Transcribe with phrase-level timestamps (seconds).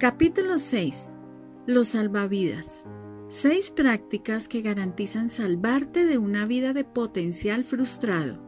[0.00, 1.14] Capítulo 6.
[1.66, 2.86] Los salvavidas.
[3.28, 8.42] Seis prácticas que garantizan salvarte de una vida de potencial frustrado.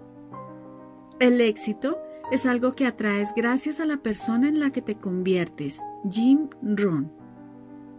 [1.21, 1.99] El éxito
[2.31, 5.83] es algo que atraes gracias a la persona en la que te conviertes.
[6.11, 7.13] Jim Rohn.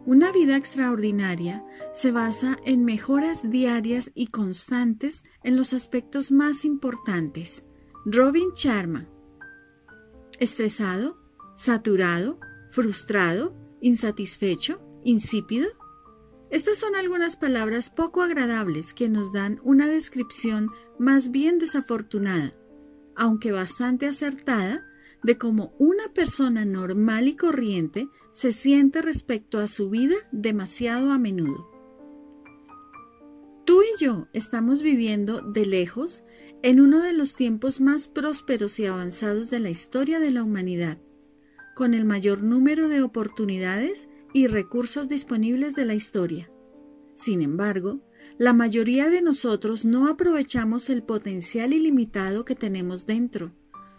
[0.08, 1.64] Una vida extraordinaria
[1.94, 7.64] se basa en mejoras diarias y constantes en los aspectos más importantes.
[8.04, 9.08] Robin Sharma.
[10.40, 11.20] Estresado,
[11.56, 12.40] saturado,
[12.74, 15.70] frustrado, insatisfecho, insípido.
[16.50, 20.70] Estas son algunas palabras poco agradables que nos dan una descripción
[21.00, 22.54] más bien desafortunada
[23.16, 24.86] aunque bastante acertada,
[25.24, 31.18] de cómo una persona normal y corriente se siente respecto a su vida demasiado a
[31.18, 31.70] menudo.
[33.66, 36.26] Tú y yo estamos viviendo de lejos
[36.62, 41.00] en uno de los tiempos más prósperos y avanzados de la historia de la humanidad,
[41.76, 46.52] con el mayor número de oportunidades y recursos disponibles de la historia.
[47.16, 48.02] Sin embargo,
[48.38, 53.52] la mayoría de nosotros no aprovechamos el potencial ilimitado que tenemos dentro.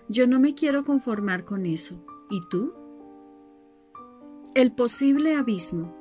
[0.08, 2.04] Yo no me quiero conformar con eso.
[2.30, 2.72] ¿Y tú?
[4.54, 5.96] El posible abismo.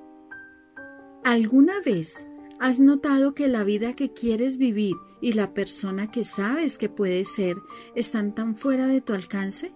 [1.23, 2.25] ¿Alguna vez
[2.59, 7.29] has notado que la vida que quieres vivir y la persona que sabes que puedes
[7.29, 7.55] ser
[7.95, 9.73] están tan fuera de tu alcance?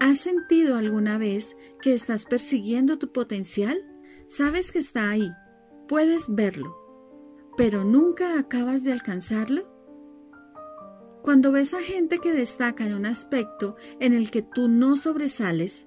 [0.00, 3.78] ¿Has sentido alguna vez que estás persiguiendo tu potencial?
[4.26, 5.30] Sabes que está ahí,
[5.88, 6.76] puedes verlo,
[7.56, 9.72] pero nunca acabas de alcanzarlo?
[11.22, 15.86] Cuando ves a gente que destaca en un aspecto en el que tú no sobresales,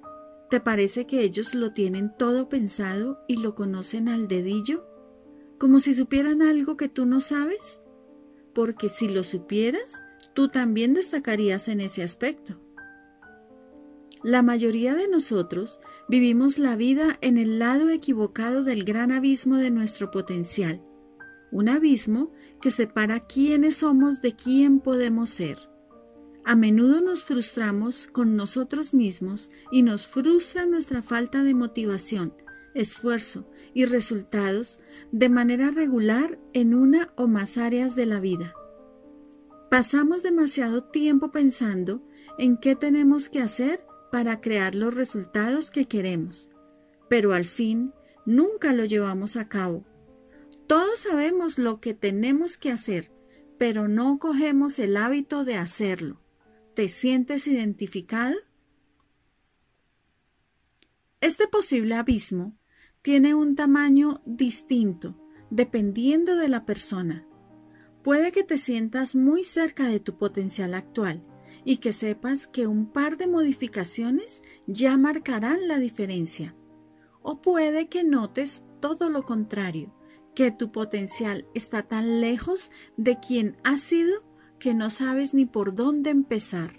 [0.50, 4.86] ¿te parece que ellos lo tienen todo pensado y lo conocen al dedillo?
[5.60, 7.82] ¿Como si supieran algo que tú no sabes?
[8.56, 10.02] Porque si lo supieras,
[10.34, 12.60] tú también destacarías en ese aspecto.
[14.28, 15.80] La mayoría de nosotros
[16.10, 20.84] vivimos la vida en el lado equivocado del gran abismo de nuestro potencial
[21.50, 25.58] un abismo que separa quiénes somos de quién podemos ser.
[26.44, 32.34] A menudo nos frustramos con nosotros mismos y nos frustra nuestra falta de motivación,
[32.74, 34.82] esfuerzo y resultados
[35.14, 38.54] de manera regular en una o más áreas de la vida.
[39.72, 42.02] Pasamos demasiado tiempo pensando
[42.38, 46.50] en qué tenemos que hacer para crear los resultados que queremos,
[47.10, 47.94] pero al fin
[48.26, 49.86] nunca lo llevamos a cabo
[50.68, 53.10] todos sabemos lo que tenemos que hacer,
[53.58, 56.20] pero no cogemos el hábito de hacerlo.
[56.76, 58.36] ¿Te sientes identificado?
[61.22, 62.58] Este posible abismo
[63.02, 65.18] tiene un tamaño distinto
[65.50, 67.26] dependiendo de la persona.
[68.04, 71.24] Puede que te sientas muy cerca de tu potencial actual
[71.68, 76.56] y que sepas que un par de modificaciones ya marcarán la diferencia.
[77.22, 79.94] O puede que notes todo lo contrario
[80.34, 84.24] que tu potencial está tan lejos de quien has sido
[84.60, 86.72] que no sabes ni por dónde empezar.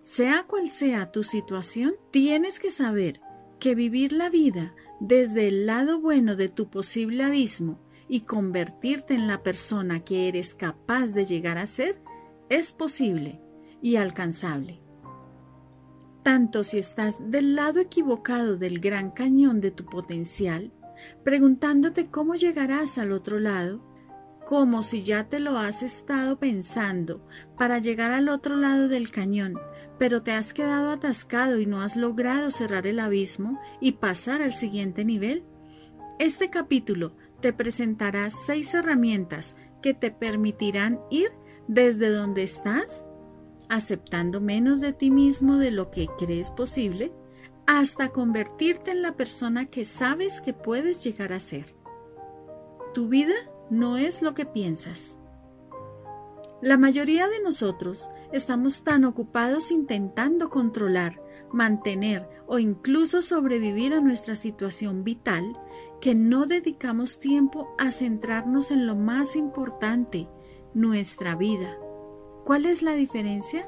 [0.00, 3.20] Sea cual sea tu situación, tienes que saber
[3.60, 7.78] que vivir la vida desde el lado bueno de tu posible abismo
[8.08, 12.02] y convertirte en la persona que eres capaz de llegar a ser
[12.48, 13.43] es posible
[13.84, 14.80] y alcanzable.
[16.22, 20.72] Tanto si estás del lado equivocado del gran cañón de tu potencial,
[21.22, 23.84] preguntándote cómo llegarás al otro lado,
[24.46, 27.26] como si ya te lo has estado pensando
[27.58, 29.58] para llegar al otro lado del cañón,
[29.98, 34.54] pero te has quedado atascado y no has logrado cerrar el abismo y pasar al
[34.54, 35.44] siguiente nivel?
[36.18, 41.28] Este capítulo te presentará seis herramientas que te permitirán ir
[41.68, 43.04] desde donde estás,
[43.68, 47.12] aceptando menos de ti mismo de lo que crees posible,
[47.66, 51.74] hasta convertirte en la persona que sabes que puedes llegar a ser.
[52.92, 53.34] Tu vida
[53.70, 55.18] no es lo que piensas.
[56.60, 61.20] La mayoría de nosotros estamos tan ocupados intentando controlar,
[61.52, 65.58] mantener o incluso sobrevivir a nuestra situación vital
[66.00, 70.28] que no dedicamos tiempo a centrarnos en lo más importante,
[70.74, 71.78] nuestra vida.
[72.44, 73.64] ¿Cuál es la diferencia?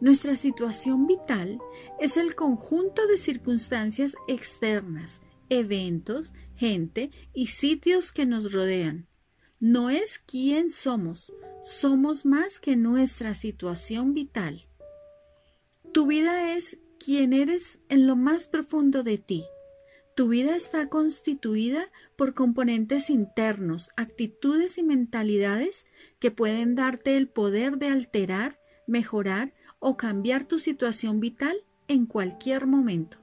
[0.00, 1.60] Nuestra situación vital
[2.00, 9.08] es el conjunto de circunstancias externas, eventos, gente y sitios que nos rodean.
[9.60, 14.66] No es quién somos, somos más que nuestra situación vital.
[15.92, 19.44] Tu vida es quien eres en lo más profundo de ti.
[20.16, 25.84] Tu vida está constituida por componentes internos, actitudes y mentalidades
[26.22, 31.56] que pueden darte el poder de alterar, mejorar o cambiar tu situación vital
[31.88, 33.18] en cualquier momento.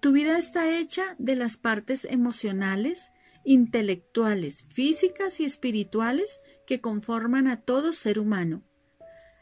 [0.00, 3.10] Tu vida está hecha de las partes emocionales,
[3.44, 8.62] intelectuales, físicas y espirituales que conforman a todo ser humano.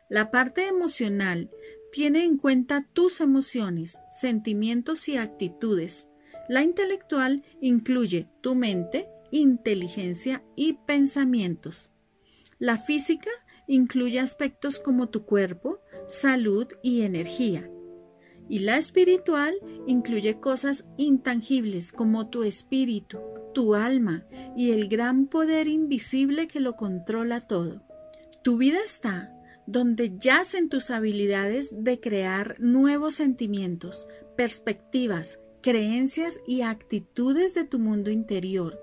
[0.08, 1.52] La parte emocional
[1.92, 6.08] tiene en cuenta tus emociones, sentimientos y actitudes.
[6.48, 11.92] La intelectual incluye tu mente, inteligencia y pensamientos.
[12.60, 13.30] La física
[13.66, 17.70] incluye aspectos como tu cuerpo, salud y energía.
[18.50, 19.54] Y la espiritual
[19.86, 23.18] incluye cosas intangibles como tu espíritu,
[23.54, 24.26] tu alma
[24.58, 27.82] y el gran poder invisible que lo controla todo.
[28.44, 29.32] Tu vida está
[29.66, 34.06] donde yacen tus habilidades de crear nuevos sentimientos,
[34.36, 38.78] perspectivas, creencias y actitudes de tu mundo interior,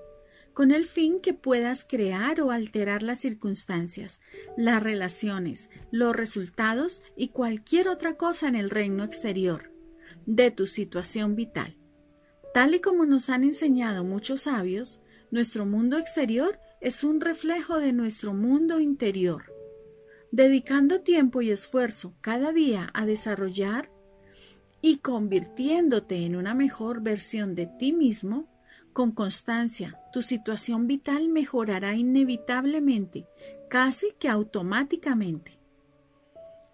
[0.57, 4.19] con el fin que puedas crear o alterar las circunstancias,
[4.57, 9.71] las relaciones, los resultados y cualquier otra cosa en el reino exterior
[10.25, 11.77] de tu situación vital.
[12.55, 14.99] Tal y como nos han enseñado muchos sabios,
[15.29, 19.53] nuestro mundo exterior es un reflejo de nuestro mundo interior.
[20.31, 23.91] Dedicando tiempo y esfuerzo cada día a desarrollar
[24.81, 28.49] y convirtiéndote en una mejor versión de ti mismo,
[28.97, 33.27] con constancia, tu situación vital mejorará inevitablemente,
[33.69, 35.59] casi que automáticamente.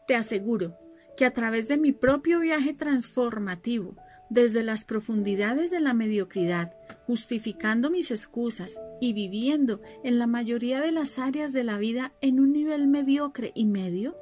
[0.07, 0.77] Te aseguro
[1.17, 3.97] que a través de mi propio viaje transformativo,
[4.29, 6.73] desde las profundidades de la mediocridad,
[7.05, 12.39] justificando mis excusas y viviendo en la mayoría de las áreas de la vida en
[12.39, 14.15] un nivel mediocre y medio,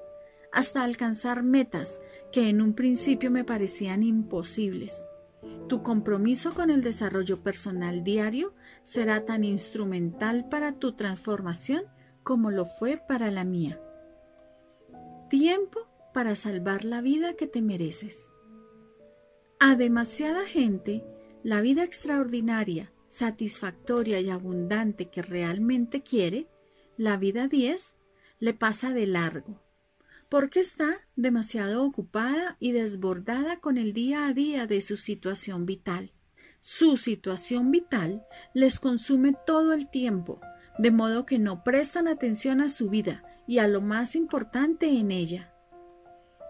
[0.52, 2.02] hasta alcanzar metas
[2.32, 5.06] que en un principio me parecían imposibles.
[5.70, 11.84] Tu compromiso con el desarrollo personal diario será tan instrumental para tu transformación
[12.24, 13.82] como lo fue para la mía.
[15.30, 18.32] Tiempo para salvar la vida que te mereces.
[19.60, 21.06] A demasiada gente,
[21.44, 26.48] la vida extraordinaria, satisfactoria y abundante que realmente quiere,
[26.98, 27.96] la vida 10,
[28.40, 29.62] le pasa de largo,
[30.30, 36.12] porque está demasiado ocupada y desbordada con el día a día de su situación vital.
[36.62, 38.24] Su situación vital
[38.54, 40.40] les consume todo el tiempo,
[40.78, 45.10] de modo que no prestan atención a su vida y a lo más importante en
[45.10, 45.52] ella,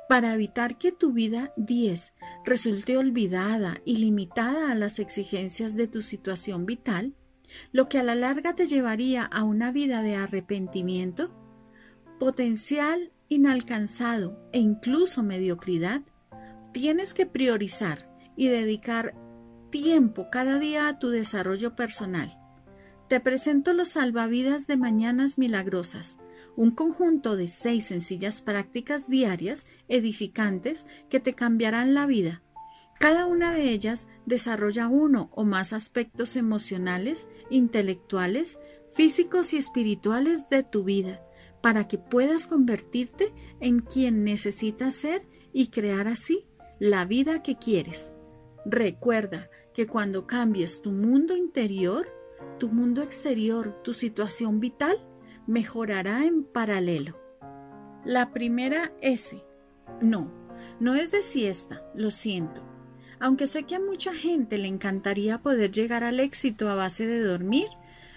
[0.10, 2.13] para evitar que tu vida 10
[2.44, 7.16] resulte olvidada y limitada a las exigencias de tu situación vital,
[7.72, 11.34] lo que a la larga te llevaría a una vida de arrepentimiento,
[12.19, 16.02] potencial inalcanzado e incluso mediocridad,
[16.74, 19.16] tienes que priorizar y dedicar
[19.71, 22.38] tiempo cada día a tu desarrollo personal.
[23.07, 26.18] Te presento los salvavidas de mañanas milagrosas,
[26.56, 32.44] un conjunto de seis sencillas prácticas diarias edificantes que te cambiarán la vida.
[33.00, 38.59] Cada una de ellas desarrolla uno o más aspectos emocionales, intelectuales,
[38.94, 41.24] físicos y espirituales de tu vida,
[41.62, 46.47] para que puedas convertirte en quien necesitas ser y crear así
[46.79, 48.13] la vida que quieres.
[48.65, 52.07] Recuerda que cuando cambies tu mundo interior,
[52.60, 54.98] tu mundo exterior, tu situación vital,
[55.48, 57.19] mejorará en paralelo.
[58.05, 59.43] La primera S.
[60.01, 60.31] No,
[60.79, 62.63] no es de siesta, lo siento.
[63.19, 67.19] Aunque sé que a mucha gente le encantaría poder llegar al éxito a base de
[67.19, 67.67] dormir,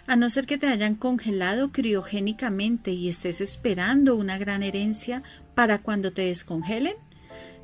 [0.07, 5.23] a no ser que te hayan congelado criogénicamente y estés esperando una gran herencia
[5.55, 6.97] para cuando te descongelen,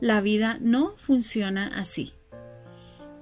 [0.00, 2.15] la vida no funciona así.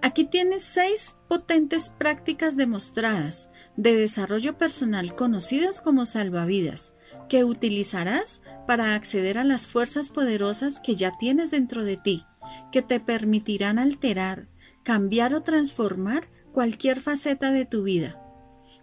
[0.01, 6.93] Aquí tienes seis potentes prácticas demostradas de desarrollo personal conocidas como salvavidas,
[7.29, 12.25] que utilizarás para acceder a las fuerzas poderosas que ya tienes dentro de ti,
[12.71, 14.49] que te permitirán alterar,
[14.85, 18.23] cambiar o transformar cualquier faceta de tu vida.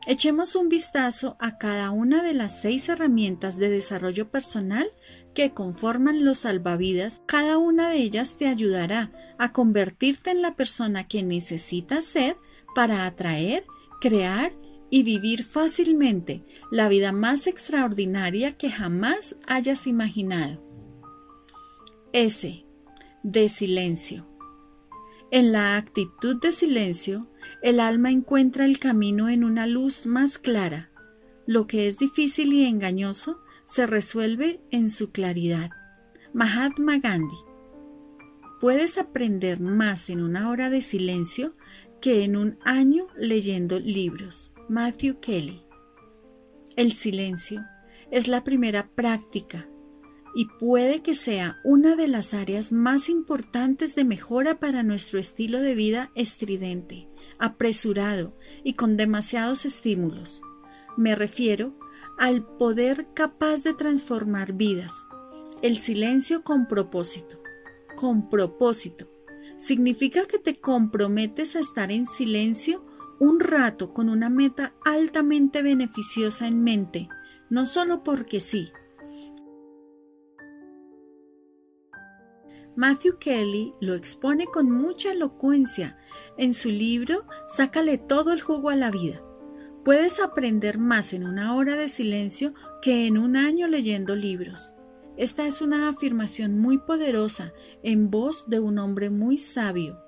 [0.08, 4.92] Echemos un vistazo a cada una de las seis herramientas de desarrollo personal
[5.36, 7.22] que conforman los salvavidas.
[7.28, 12.38] Cada una de ellas te ayudará a convertirte en la persona que necesitas ser
[12.74, 13.66] para atraer,
[14.02, 14.54] crear
[14.90, 20.64] y vivir fácilmente la vida más extraordinaria que jamás hayas imaginado.
[22.14, 22.66] S.
[23.24, 24.26] De silencio.
[25.32, 27.28] En la actitud de silencio,
[27.62, 30.92] el alma encuentra el camino en una luz más clara.
[31.46, 35.72] Lo que es difícil y engañoso se resuelve en su claridad.
[36.34, 37.38] Mahatma Gandhi.
[38.60, 41.56] Puedes aprender más en una hora de silencio
[42.02, 44.54] que en un año leyendo libros.
[44.70, 45.64] Matthew Kelly.
[46.76, 47.64] El silencio
[48.12, 49.68] es la primera práctica
[50.36, 55.62] y puede que sea una de las áreas más importantes de mejora para nuestro estilo
[55.62, 57.08] de vida estridente,
[57.40, 60.42] apresurado y con demasiados estímulos.
[60.98, 61.74] Me refiero
[62.18, 64.94] al poder capaz de transformar vidas,
[65.62, 67.42] el silencio con propósito.
[67.96, 69.10] Con propósito.
[69.58, 72.86] Significa que te comprometes a estar en silencio
[73.20, 77.08] un rato con una meta altamente beneficiosa en mente,
[77.50, 78.72] no solo porque sí,
[82.76, 85.98] Matthew Kelly lo expone con mucha elocuencia
[86.38, 89.22] en su libro Sácale todo el jugo a la vida.
[89.86, 94.74] Puedes aprender más en una hora de silencio que en un año leyendo libros.
[95.16, 100.02] Esta es una afirmación muy poderosa en voz de un hombre muy sabio.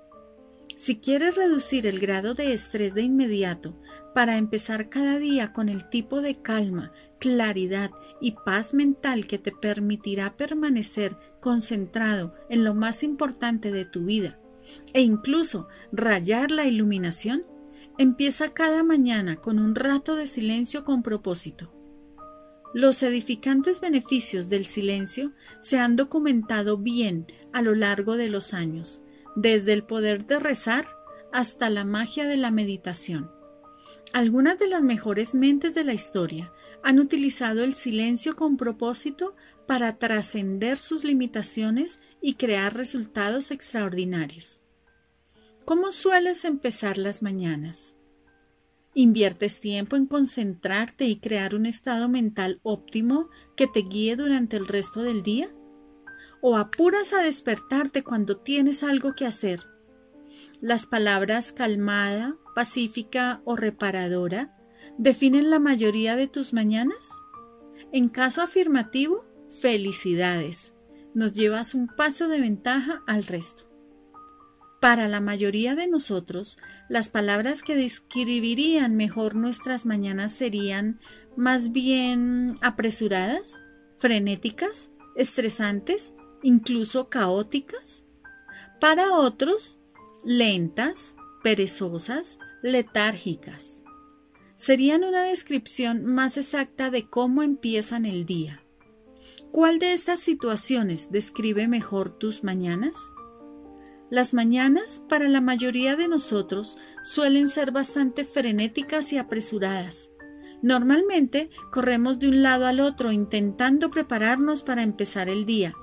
[0.76, 3.76] Si quieres reducir el grado de estrés de inmediato
[4.16, 9.52] para empezar cada día con el tipo de calma claridad y paz mental que te
[9.52, 14.40] permitirá permanecer concentrado en lo más importante de tu vida
[14.94, 17.46] e incluso rayar la iluminación,
[17.98, 21.74] empieza cada mañana con un rato de silencio con propósito.
[22.74, 29.02] Los edificantes beneficios del silencio se han documentado bien a lo largo de los años,
[29.36, 30.88] desde el poder de rezar
[31.32, 33.32] hasta la magia de la meditación.
[34.14, 36.52] Algunas de las mejores mentes de la historia
[36.84, 39.36] han utilizado el silencio con propósito
[39.66, 44.62] para trascender sus limitaciones y crear resultados extraordinarios.
[45.68, 47.98] ¿Cómo sueles empezar las mañanas?
[48.94, 54.66] ¿Inviertes tiempo en concentrarte y crear un estado mental óptimo que te guíe durante el
[54.66, 55.50] resto del día?
[56.40, 59.60] ¿O apuras a despertarte cuando tienes algo que hacer?
[60.62, 64.58] Las palabras calmada, pacífica o reparadora
[64.98, 67.12] definen la mayoría de tus mañanas?
[67.92, 70.72] En caso afirmativo, felicidades.
[71.14, 73.67] Nos llevas un paso de ventaja al resto.
[74.88, 81.02] Para la mayoría de nosotros, las palabras que describirían mejor nuestras mañanas serían
[81.36, 83.60] más bien apresuradas,
[83.98, 88.06] frenéticas, estresantes, incluso caóticas.
[88.80, 89.78] Para otros,
[90.24, 93.84] lentas, perezosas, letárgicas
[94.56, 98.64] serían una descripción más exacta de cómo empiezan el día.
[99.52, 102.98] ¿Cuál de estas situaciones describe mejor tus mañanas?
[104.10, 110.10] Las mañanas para la mayoría de nosotros suelen ser bastante frenéticas y apresuradas.
[110.62, 115.74] Normalmente corremos de un lado al otro intentando prepararnos para empezar el día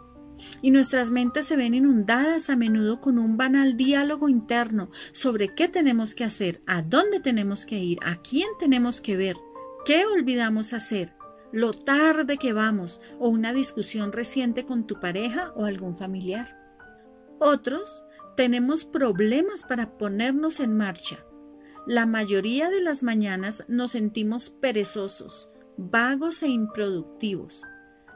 [0.62, 5.68] y nuestras mentes se ven inundadas a menudo con un banal diálogo interno sobre qué
[5.68, 9.36] tenemos que hacer, a dónde tenemos que ir, a quién tenemos que ver,
[9.84, 11.14] qué olvidamos hacer,
[11.52, 16.58] lo tarde que vamos o una discusión reciente con tu pareja o algún familiar.
[17.38, 18.04] Otros
[18.36, 21.24] tenemos problemas para ponernos en marcha.
[21.86, 27.64] La mayoría de las mañanas nos sentimos perezosos, vagos e improductivos.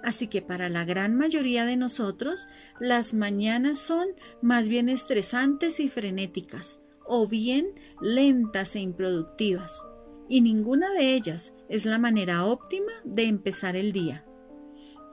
[0.02, 2.46] Así que para la gran mayoría de nosotros,
[2.80, 4.08] las mañanas son
[4.40, 7.66] más bien estresantes y frenéticas, o bien
[8.00, 9.84] lentas e improductivas,
[10.28, 14.24] y ninguna de ellas es la manera óptima de empezar el día.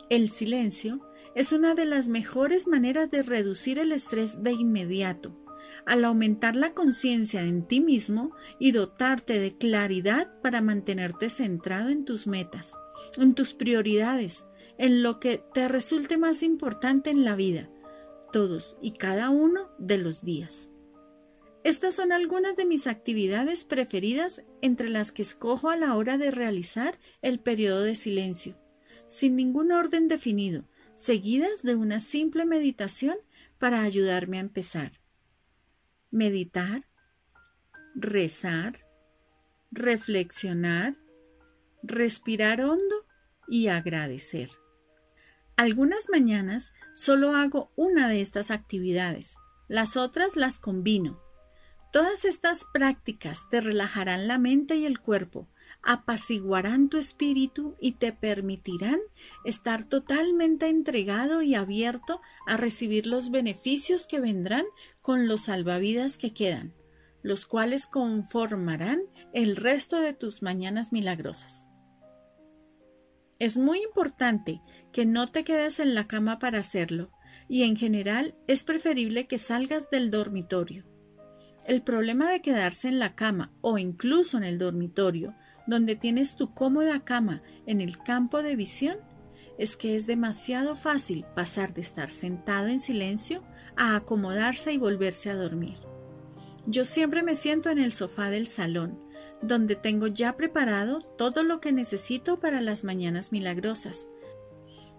[0.10, 1.02] El silencio
[1.36, 5.38] es una de las mejores maneras de reducir el estrés de inmediato,
[5.86, 12.06] al aumentar la conciencia en ti mismo y dotarte de claridad para mantenerte centrado en
[12.06, 12.77] tus metas,
[13.18, 17.70] en tus prioridades, en lo que te resulte más importante en la vida,
[18.32, 20.72] todos y cada uno de los días.
[21.65, 26.32] Estas son algunas de mis actividades preferidas entre las que escojo a la hora de
[26.32, 28.56] realizar el periodo de silencio,
[29.08, 30.65] sin ningún orden definido,
[30.96, 33.18] seguidas de una simple meditación
[33.58, 34.94] para ayudarme a empezar.
[36.12, 36.86] Meditar,
[37.96, 38.86] rezar,
[39.72, 40.96] reflexionar,
[41.84, 43.06] respirar hondo
[43.48, 44.50] y agradecer.
[45.58, 49.36] Algunas mañanas solo hago una de estas actividades,
[49.68, 51.22] las otras las combino.
[51.92, 55.48] Todas estas prácticas te relajarán la mente y el cuerpo,
[55.86, 59.00] apaciguarán tu espíritu y te permitirán
[59.46, 64.65] estar totalmente entregado y abierto a recibir los beneficios que vendrán
[65.01, 66.74] con los salvavidas que quedan,
[67.22, 69.01] los cuales conformarán
[69.32, 71.70] el resto de tus mañanas milagrosas.
[73.38, 74.62] Es muy importante
[74.92, 77.12] que no te quedes en la cama para hacerlo
[77.48, 80.86] y en general es preferible que salgas del dormitorio.
[81.68, 85.36] El problema de quedarse en la cama o incluso en el dormitorio,
[85.68, 88.98] donde tienes tu cómoda cama en el campo de visión,
[89.58, 93.44] es que es demasiado fácil pasar de estar sentado en silencio
[93.76, 95.78] a acomodarse y volverse a dormir.
[96.68, 99.00] Yo siempre me siento en el sofá del salón,
[99.42, 104.10] donde tengo ya preparado todo lo que necesito para las mañanas milagrosas.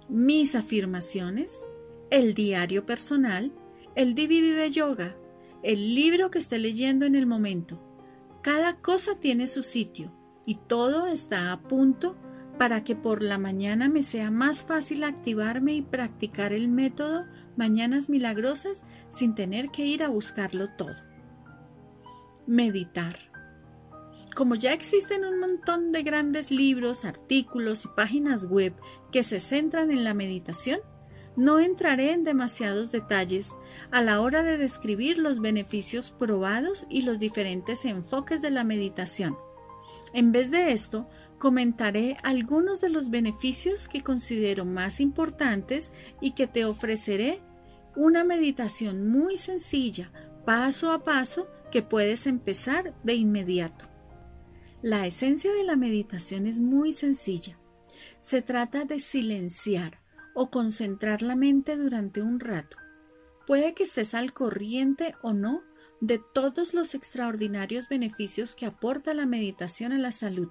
[0.09, 1.65] Mis afirmaciones,
[2.11, 3.53] el diario personal,
[3.95, 5.17] el DVD de yoga,
[5.63, 7.83] el libro que esté leyendo en el momento.
[8.43, 10.13] Cada cosa tiene su sitio
[10.47, 12.17] y todo está a punto
[12.57, 17.27] para que por la mañana me sea más fácil activarme y practicar el método
[17.57, 20.95] Mañanas Milagrosas sin tener que ir a buscarlo todo.
[22.47, 23.19] Meditar.
[24.35, 28.75] Como ya existen un montón de grandes libros, artículos y páginas web
[29.11, 30.81] que se centran en la meditación,
[31.37, 33.57] no entraré en demasiados detalles
[33.91, 39.37] a la hora de describir los beneficios probados y los diferentes enfoques de la meditación.
[40.17, 41.07] En vez de esto,
[41.39, 45.93] comentaré algunos de los beneficios que considero más importantes
[46.23, 47.43] y que te ofreceré
[47.95, 50.11] una meditación muy sencilla,
[50.47, 53.91] paso a paso, que puedes empezar de inmediato.
[54.81, 57.59] La esencia de la meditación es muy sencilla.
[58.23, 60.01] Se trata de silenciar
[60.35, 62.79] o concentrar la mente durante un rato.
[63.47, 65.63] Puede que estés al corriente o no
[66.01, 70.51] de todos los extraordinarios beneficios que aporta la meditación a la salud.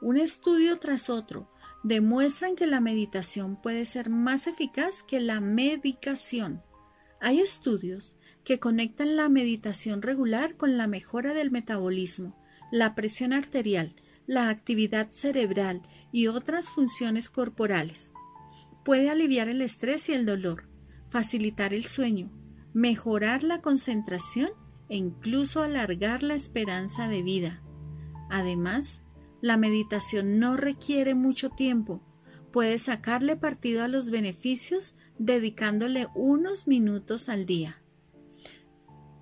[0.00, 1.48] Un estudio tras otro
[1.84, 6.62] demuestran que la meditación puede ser más eficaz que la medicación.
[7.20, 12.36] Hay estudios que conectan la meditación regular con la mejora del metabolismo,
[12.72, 13.94] la presión arterial,
[14.26, 18.12] la actividad cerebral y otras funciones corporales.
[18.84, 20.68] Puede aliviar el estrés y el dolor,
[21.08, 22.32] facilitar el sueño,
[22.72, 24.50] mejorar la concentración
[24.92, 27.62] e incluso alargar la esperanza de vida.
[28.28, 29.00] Además,
[29.40, 32.02] la meditación no requiere mucho tiempo.
[32.52, 37.80] Puedes sacarle partido a los beneficios dedicándole unos minutos al día.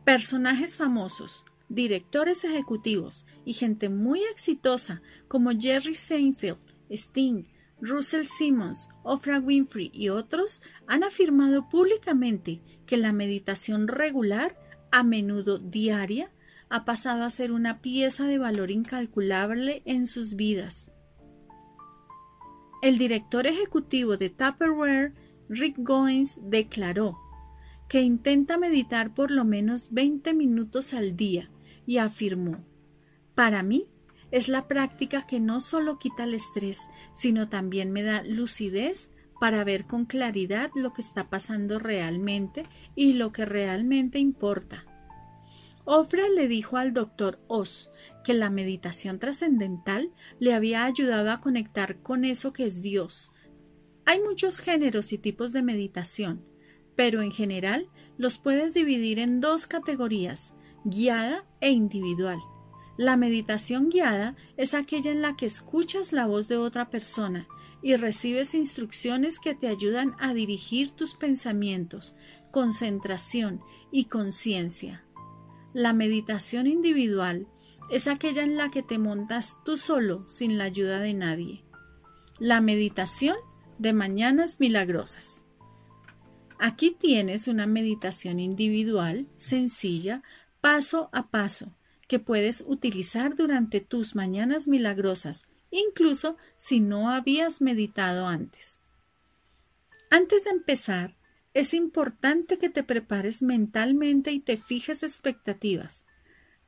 [0.04, 6.58] Personajes famosos, directores ejecutivos y gente muy exitosa como Jerry Seinfeld,
[6.90, 7.44] Sting,
[7.80, 14.56] Russell Simmons, Oprah Winfrey y otros han afirmado públicamente que la meditación regular
[14.90, 16.30] a menudo diaria,
[16.68, 20.92] ha pasado a ser una pieza de valor incalculable en sus vidas.
[22.82, 25.12] El director ejecutivo de Tupperware,
[25.48, 27.18] Rick Goins, declaró
[27.88, 31.50] que intenta meditar por lo menos 20 minutos al día
[31.86, 32.64] y afirmó,
[33.34, 33.90] para mí
[34.30, 39.64] es la práctica que no solo quita el estrés, sino también me da lucidez para
[39.64, 44.84] ver con claridad lo que está pasando realmente y lo que realmente importa.
[45.84, 47.90] Ofra le dijo al doctor Oz
[48.22, 53.32] que la meditación trascendental le había ayudado a conectar con eso que es Dios.
[54.04, 56.44] Hay muchos géneros y tipos de meditación,
[56.94, 60.52] pero en general los puedes dividir en dos categorías,
[60.84, 62.38] guiada e individual.
[62.98, 67.48] La meditación guiada es aquella en la que escuchas la voz de otra persona
[67.82, 72.14] y recibes instrucciones que te ayudan a dirigir tus pensamientos,
[72.50, 75.04] concentración y conciencia.
[75.72, 77.46] La meditación individual
[77.90, 81.64] es aquella en la que te montas tú solo sin la ayuda de nadie.
[82.38, 83.36] La meditación
[83.78, 85.44] de mañanas milagrosas.
[86.58, 90.22] Aquí tienes una meditación individual, sencilla,
[90.60, 91.74] paso a paso,
[92.06, 98.80] que puedes utilizar durante tus mañanas milagrosas incluso si no habías meditado antes.
[100.10, 101.16] Antes de empezar,
[101.54, 106.04] es importante que te prepares mentalmente y te fijes expectativas.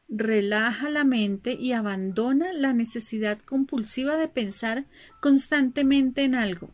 [0.08, 4.86] Relaja la mente y abandona la necesidad compulsiva de pensar
[5.20, 6.70] constantemente en algo,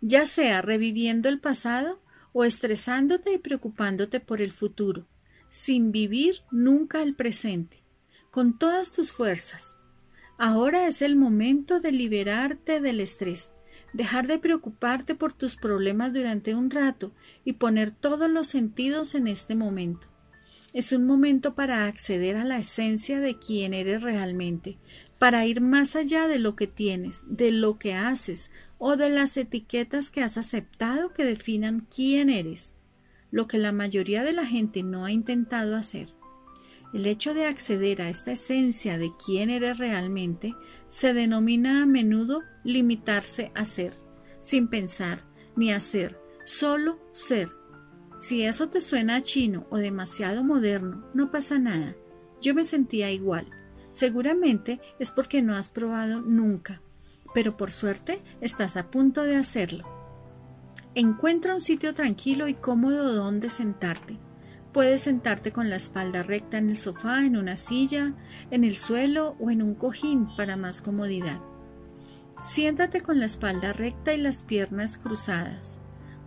[0.00, 2.00] ya sea reviviendo el pasado
[2.32, 5.06] o estresándote y preocupándote por el futuro,
[5.50, 7.82] sin vivir nunca el presente,
[8.30, 9.76] con todas tus fuerzas.
[10.42, 13.52] Ahora es el momento de liberarte del estrés,
[13.92, 17.12] dejar de preocuparte por tus problemas durante un rato
[17.44, 20.08] y poner todos los sentidos en este momento.
[20.72, 24.78] Es un momento para acceder a la esencia de quién eres realmente,
[25.18, 29.36] para ir más allá de lo que tienes, de lo que haces o de las
[29.36, 32.74] etiquetas que has aceptado que definan quién eres,
[33.30, 36.18] lo que la mayoría de la gente no ha intentado hacer.
[36.92, 40.56] El hecho de acceder a esta esencia de quién eres realmente
[40.88, 43.98] se denomina a menudo limitarse a ser,
[44.40, 45.22] sin pensar
[45.54, 47.50] ni hacer, solo ser.
[48.18, 51.94] Si eso te suena chino o demasiado moderno, no pasa nada.
[52.42, 53.46] Yo me sentía igual.
[53.92, 56.82] Seguramente es porque no has probado nunca,
[57.34, 59.84] pero por suerte estás a punto de hacerlo.
[60.94, 64.18] Encuentra un sitio tranquilo y cómodo donde sentarte.
[64.72, 68.14] Puedes sentarte con la espalda recta en el sofá, en una silla,
[68.52, 71.40] en el suelo o en un cojín para más comodidad.
[72.40, 75.78] Siéntate con la espalda recta y las piernas cruzadas.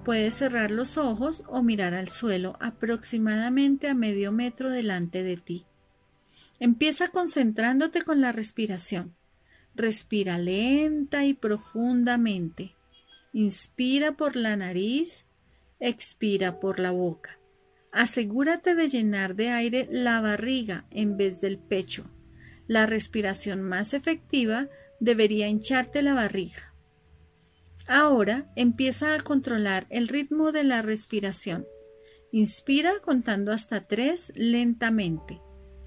[0.03, 5.65] Puedes cerrar los ojos o mirar al suelo aproximadamente a medio metro delante de ti.
[6.59, 9.15] Empieza concentrándote con la respiración.
[9.73, 12.75] Respira lenta y profundamente.
[13.31, 15.25] Inspira por la nariz,
[15.79, 17.39] expira por la boca.
[17.93, 22.09] Asegúrate de llenar de aire la barriga en vez del pecho.
[22.65, 24.67] La respiración más efectiva
[24.99, 26.73] debería hincharte la barriga.
[27.87, 31.67] Ahora empieza a controlar el ritmo de la respiración.
[32.31, 35.39] Inspira contando hasta tres lentamente.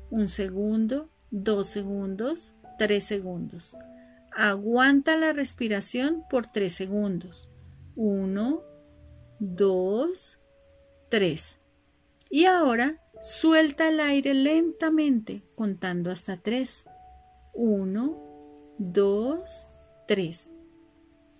[0.08, 3.76] Un segundo, dos segundos, tres segundos.
[4.30, 7.50] Aguanta la respiración por tres segundos.
[7.96, 8.62] Uno,
[9.40, 10.38] dos,
[11.08, 11.58] tres.
[12.30, 16.86] Y ahora suelta el aire lentamente contando hasta tres.
[17.54, 19.66] Uno, dos,
[20.06, 20.52] tres.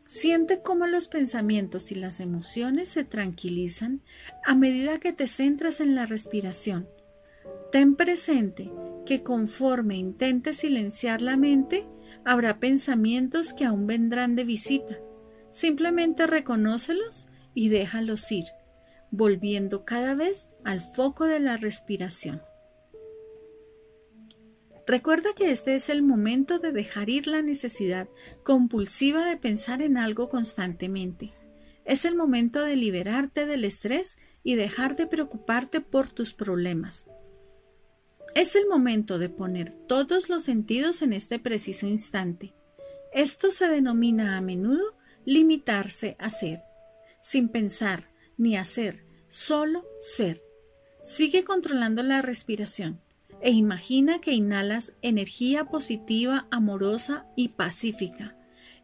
[0.06, 4.02] Siente cómo los pensamientos y las emociones se tranquilizan
[4.44, 6.88] a medida que te centras en la respiración.
[7.72, 8.70] Ten presente
[9.04, 11.86] que conforme intentes silenciar la mente,
[12.24, 14.98] habrá pensamientos que aún vendrán de visita.
[15.50, 18.44] Simplemente reconócelos y déjalos ir,
[19.16, 22.42] volviendo cada vez al foco de la respiración.
[24.86, 28.08] Recuerda que este es el momento de dejar ir la necesidad
[28.44, 31.32] compulsiva de pensar en algo constantemente.
[31.84, 37.06] Es el momento de liberarte del estrés y dejar de preocuparte por tus problemas.
[38.34, 42.54] Es el momento de poner todos los sentidos en este preciso instante.
[43.12, 46.60] Esto se denomina a menudo limitarse a ser,
[47.20, 49.05] sin pensar ni hacer,
[49.36, 50.42] solo ser.
[51.02, 53.02] Sigue controlando la respiración
[53.42, 58.34] e imagina que inhalas energía positiva, amorosa y pacífica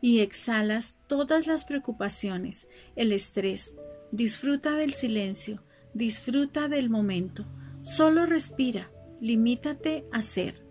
[0.03, 3.77] y exhalas todas las preocupaciones, el estrés.
[4.11, 7.47] Disfruta del silencio, disfruta del momento.
[7.83, 8.91] Solo respira,
[9.23, 10.67] limítate a ser.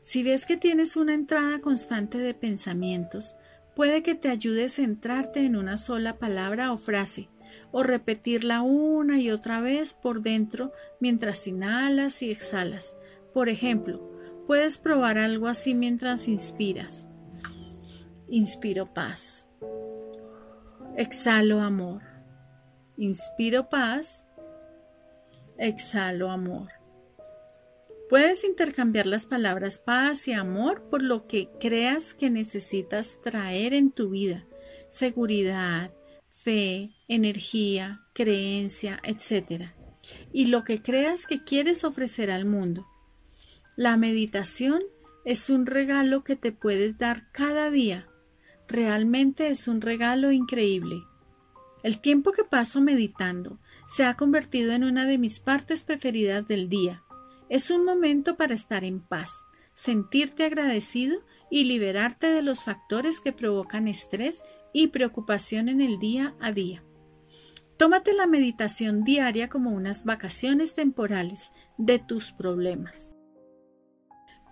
[0.00, 3.36] Si ves que tienes una entrada constante de pensamientos,
[3.76, 7.28] puede que te ayude a centrarte en una sola palabra o frase
[7.70, 12.94] o repetirla una y otra vez por dentro mientras inhalas y exhalas.
[13.32, 14.10] Por ejemplo,
[14.46, 17.06] puedes probar algo así mientras inspiras.
[18.28, 19.46] Inspiro paz.
[20.96, 22.02] Exhalo amor.
[22.96, 24.26] Inspiro paz.
[25.58, 26.68] Exhalo amor.
[28.08, 33.90] Puedes intercambiar las palabras paz y amor por lo que creas que necesitas traer en
[33.90, 34.44] tu vida.
[34.90, 35.90] Seguridad,
[36.28, 39.70] fe, energía, creencia, etc.
[40.32, 42.86] Y lo que creas que quieres ofrecer al mundo.
[43.76, 44.82] La meditación
[45.24, 48.08] es un regalo que te puedes dar cada día.
[48.66, 51.02] Realmente es un regalo increíble.
[51.82, 56.68] El tiempo que paso meditando se ha convertido en una de mis partes preferidas del
[56.68, 57.02] día.
[57.50, 59.44] Es un momento para estar en paz,
[59.74, 66.34] sentirte agradecido y liberarte de los factores que provocan estrés y preocupación en el día
[66.40, 66.82] a día.
[67.82, 73.10] Tómate la meditación diaria como unas vacaciones temporales de tus problemas.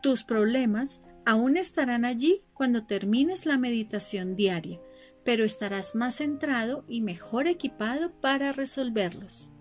[0.02, 4.80] Tus problemas aún estarán allí cuando termines la meditación diaria,
[5.24, 9.52] pero estarás más centrado y mejor equipado para resolverlos.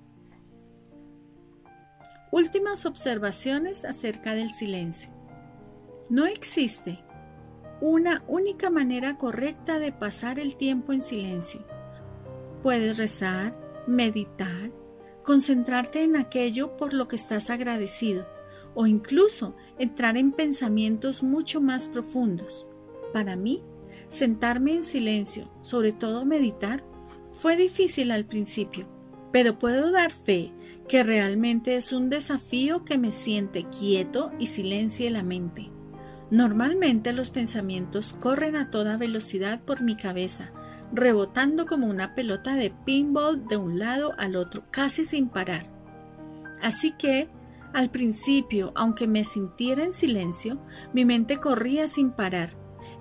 [2.31, 5.11] Últimas observaciones acerca del silencio.
[6.09, 7.03] No existe
[7.81, 11.63] una única manera correcta de pasar el tiempo en silencio.
[12.63, 14.71] Puedes rezar, meditar,
[15.23, 18.27] concentrarte en aquello por lo que estás agradecido
[18.75, 22.67] o incluso entrar en pensamientos mucho más profundos.
[23.13, 23.63] Para mí,
[24.09, 26.83] sentarme en silencio, sobre todo meditar,
[27.31, 28.87] fue difícil al principio,
[29.31, 30.51] pero puedo dar fe
[30.87, 35.69] que realmente es un desafío que me siente quieto y silencie la mente.
[36.31, 40.51] Normalmente los pensamientos corren a toda velocidad por mi cabeza,
[40.91, 45.69] rebotando como una pelota de pinball de un lado al otro, casi sin parar.
[46.61, 47.29] Así que,
[47.73, 50.59] al principio, aunque me sintiera en silencio,
[50.93, 52.51] mi mente corría sin parar.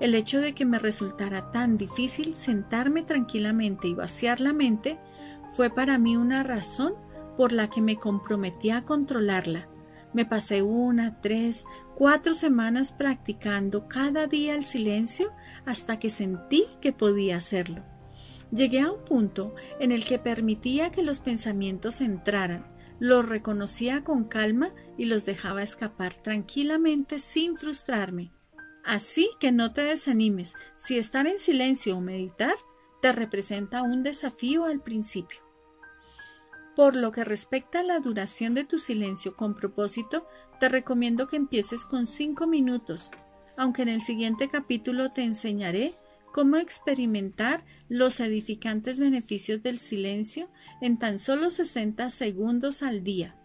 [0.01, 4.99] El hecho de que me resultara tan difícil sentarme tranquilamente y vaciar la mente
[5.53, 6.95] fue para mí una razón
[7.37, 9.69] por la que me comprometí a controlarla
[10.13, 11.67] me pasé una, tres,
[11.99, 15.33] cuatro semanas practicando cada día el silencio
[15.67, 17.83] hasta que sentí que podía hacerlo.
[18.53, 22.65] Llegué a un punto en el que permitía que los pensamientos entraran,
[23.01, 28.31] los reconocía con calma y los dejaba escapar tranquilamente sin frustrarme.
[28.85, 32.55] Así que no te desanimes si estar en silencio o meditar
[33.03, 35.41] te representa un desafío al principio.
[36.77, 41.37] Por lo que respecta a la duración de tu silencio con propósito, te recomiendo que
[41.37, 43.11] empieces con cinco minutos,
[43.57, 45.95] aunque en el siguiente capítulo te enseñaré
[46.33, 50.49] cómo experimentar los edificantes beneficios del silencio
[50.81, 53.37] en tan solo 60 segundos al día.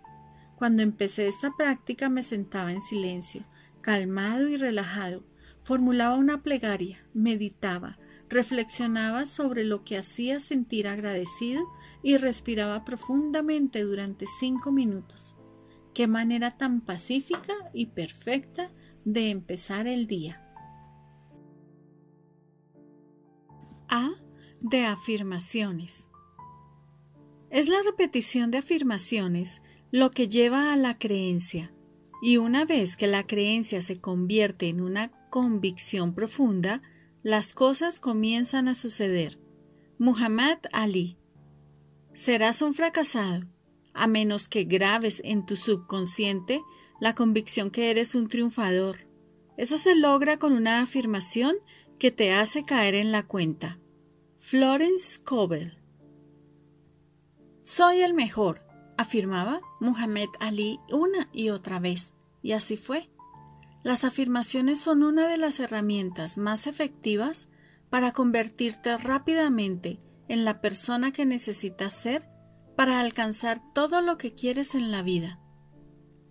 [0.56, 3.45] Cuando empecé esta práctica me sentaba en silencio,
[3.82, 5.23] calmado y relajado,
[5.63, 7.97] formulaba una plegaria, meditaba,
[8.30, 11.63] reflexionaba sobre lo que hacía sentir agradecido
[12.02, 15.36] y respiraba profundamente durante cinco minutos.
[15.93, 18.71] Qué manera tan pacífica y perfecta
[19.06, 20.41] de empezar el día.
[23.89, 24.12] A
[24.62, 26.10] de afirmaciones.
[27.51, 31.71] Es la repetición de afirmaciones lo que lleva a la creencia,
[32.23, 36.82] y una vez que la creencia se convierte en una convicción profunda,
[37.21, 39.38] las cosas comienzan a suceder.
[39.99, 41.17] Muhammad Ali.
[42.13, 43.45] Serás un fracasado,
[43.93, 46.62] a menos que grabes en tu subconsciente
[46.99, 49.08] la convicción que eres un triunfador.
[49.58, 51.56] Eso se logra con una afirmación
[51.99, 53.79] que te hace caer en la cuenta.
[54.39, 55.77] Florence Cobell.
[57.62, 58.65] Soy el mejor,
[58.97, 63.10] afirmaba Muhammad Ali una y otra vez, y así fue.
[63.84, 67.47] Las afirmaciones son una de las herramientas más efectivas
[67.89, 72.27] para convertirte rápidamente en la persona que necesitas ser
[72.76, 75.40] para alcanzar todo lo que quieres en la vida.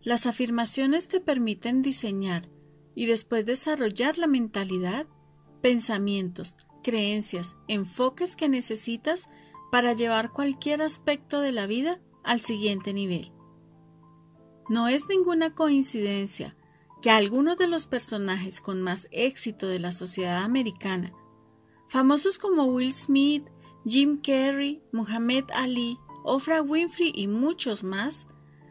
[0.03, 2.49] Las afirmaciones te permiten diseñar
[2.95, 5.07] y después desarrollar la mentalidad,
[5.61, 9.29] pensamientos, creencias, enfoques que necesitas
[9.71, 13.33] para llevar cualquier aspecto de la vida al siguiente nivel.
[14.69, 16.57] No es ninguna coincidencia
[17.01, 21.13] que algunos de los personajes con más éxito de la sociedad americana,
[21.89, 23.45] famosos como Will Smith,
[23.85, 28.27] Jim Carrey, Muhammad Ali, Oprah Winfrey y muchos más,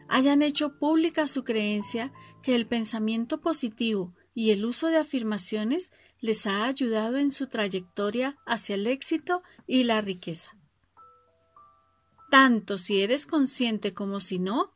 [0.08, 2.12] hayan hecho pública su creencia
[2.42, 8.38] que el pensamiento positivo y el uso de afirmaciones les ha ayudado en su trayectoria
[8.46, 10.56] hacia el éxito y la riqueza.
[12.30, 14.72] Tanto si eres consciente como si no,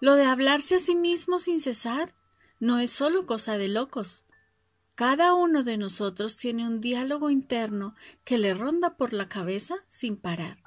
[0.00, 2.14] lo de hablarse a sí mismo sin cesar
[2.58, 4.24] no es solo cosa de locos.
[4.94, 10.16] Cada uno de nosotros tiene un diálogo interno que le ronda por la cabeza sin
[10.16, 10.58] parar.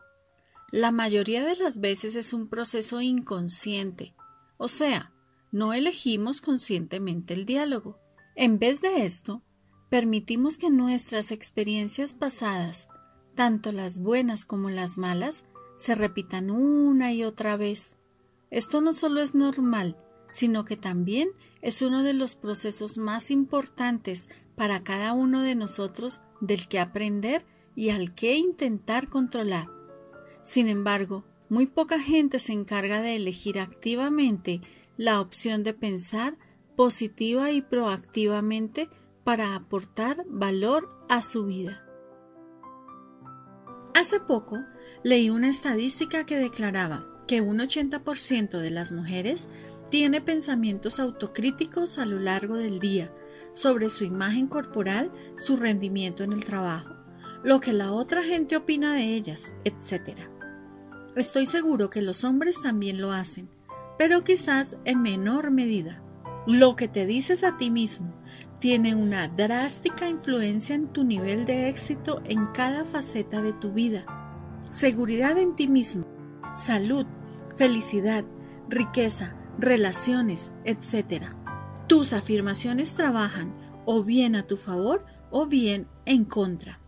[0.74, 4.16] La mayoría de las veces es un proceso inconsciente,
[4.58, 5.14] o sea,
[5.52, 8.00] no elegimos conscientemente el diálogo.
[8.36, 9.44] En vez de esto,
[9.92, 12.90] permitimos que nuestras experiencias pasadas,
[13.36, 15.46] tanto las buenas como las malas,
[15.78, 18.00] se repitan una y otra vez.
[18.50, 19.96] Esto no solo es normal,
[20.32, 21.30] sino que también
[21.62, 27.46] es uno de los procesos más importantes para cada uno de nosotros del que aprender
[27.76, 29.83] y al que intentar controlar.
[30.44, 34.62] Sin embargo, muy poca gente se encarga de elegir activamente
[34.98, 36.38] la opción de pensar
[36.76, 38.90] positiva y proactivamente
[39.24, 41.84] para aportar valor a su vida.
[43.94, 44.58] Hace poco
[45.04, 49.48] leí una estadística que declaraba que un 80% de las mujeres
[49.90, 53.14] tiene pensamientos autocríticos a lo largo del día
[53.54, 56.96] sobre su imagen corporal, su rendimiento en el trabajo,
[57.44, 60.33] lo que la otra gente opina de ellas, etc.
[61.16, 63.48] Estoy seguro que los hombres también lo hacen,
[64.00, 66.02] pero quizás en menor medida.
[66.48, 68.14] Lo que te dices a ti mismo
[68.60, 74.06] tiene una drástica influencia en tu nivel de éxito en cada faceta de tu vida.
[74.72, 76.06] Seguridad en ti mismo,
[76.56, 77.06] salud,
[77.58, 78.26] felicidad,
[78.68, 81.26] riqueza, relaciones, etc.
[81.88, 83.54] Tus afirmaciones trabajan
[83.86, 86.80] o bien a tu favor o bien en contra.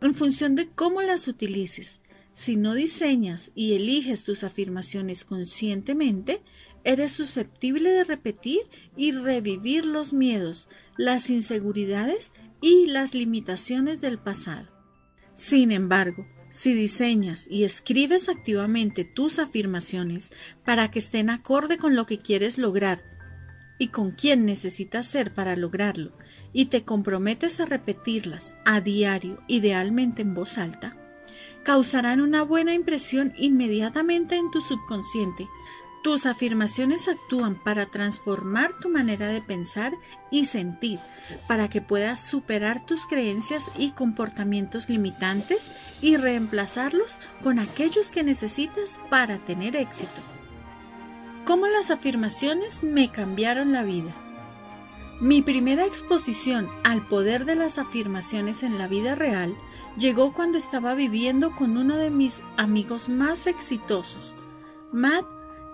[0.00, 2.00] En función de cómo las utilices,
[2.38, 6.40] si no diseñas y eliges tus afirmaciones conscientemente,
[6.84, 8.60] eres susceptible de repetir
[8.96, 14.68] y revivir los miedos, las inseguridades y las limitaciones del pasado.
[15.34, 20.30] Sin embargo, si diseñas y escribes activamente tus afirmaciones
[20.64, 23.02] para que estén acorde con lo que quieres lograr
[23.80, 26.12] y con quién necesitas ser para lograrlo,
[26.52, 30.96] y te comprometes a repetirlas a diario, idealmente en voz alta,
[31.68, 35.50] causarán una buena impresión inmediatamente en tu subconsciente,
[36.02, 39.92] Tus afirmaciones actúan para transformar tu manera de pensar
[40.30, 40.98] y sentir,
[41.46, 48.98] para que puedas superar tus creencias y comportamientos limitantes y reemplazarlos con aquellos que necesitas
[49.10, 50.22] para tener éxito.
[51.44, 54.14] ¿Cómo las afirmaciones me cambiaron la vida?
[55.20, 59.54] Mi primera exposición al poder de las afirmaciones en la vida real
[59.98, 64.34] llegó cuando estaba viviendo con uno de mis amigos más exitosos,
[64.92, 65.24] Matt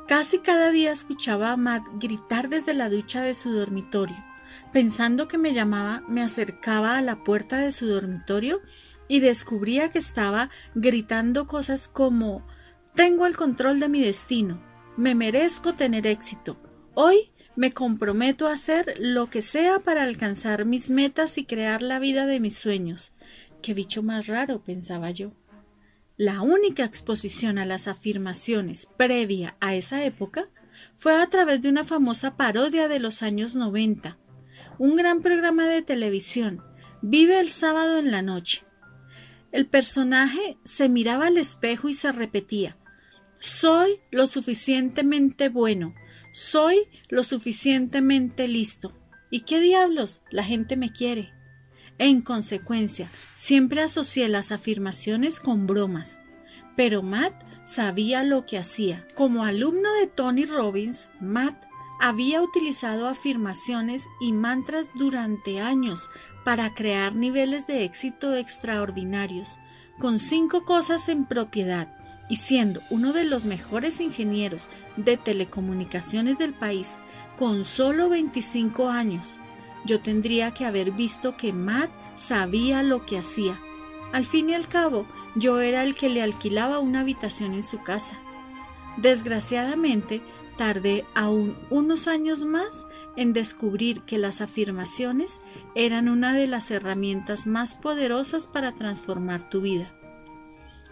[0.07, 4.23] Casi cada día escuchaba a Matt gritar desde la ducha de su dormitorio.
[4.71, 8.61] Pensando que me llamaba, me acercaba a la puerta de su dormitorio
[9.09, 12.47] y descubría que estaba gritando cosas como
[12.95, 14.61] Tengo el control de mi destino,
[14.99, 16.59] me merezco tener éxito,
[16.93, 21.99] hoy me comprometo a hacer lo que sea para alcanzar mis metas y crear la
[21.99, 23.14] vida de mis sueños.
[23.65, 25.33] Qué bicho más raro, pensaba yo.
[26.19, 30.51] La única exposición a las afirmaciones previa a esa época
[30.99, 34.19] fue a través de una famosa parodia de los años 90,
[34.79, 36.63] un gran programa de televisión,
[37.01, 38.65] Vive el sábado en la noche.
[39.51, 42.77] El personaje se miraba al espejo y se repetía
[43.41, 45.95] Soy lo suficientemente bueno,
[46.35, 48.93] soy lo suficientemente listo.
[49.31, 50.21] ¿Y qué diablos?
[50.31, 51.34] La gente me quiere.
[51.99, 56.21] En consecuencia, siempre asocié las afirmaciones con bromas.
[56.77, 59.07] Pero Matt sabía lo que hacía.
[59.15, 61.55] Como alumno de Tony Robbins, Matt
[62.01, 66.11] había utilizado afirmaciones y mantras durante años
[66.45, 69.59] para crear niveles de éxito extraordinarios,
[69.99, 71.97] con cinco cosas en propiedad
[72.29, 76.97] y siendo uno de los mejores ingenieros de telecomunicaciones del país
[77.39, 79.39] con solo 25 años.
[79.85, 83.59] Yo tendría que haber visto que Matt sabía lo que hacía.
[84.13, 87.83] Al fin y al cabo, yo era el que le alquilaba una habitación en su
[87.83, 88.17] casa.
[88.97, 90.23] Desgraciadamente,
[90.57, 95.41] tardé aún unos años más en descubrir que las afirmaciones
[95.75, 99.93] eran una de las herramientas más poderosas para transformar tu vida.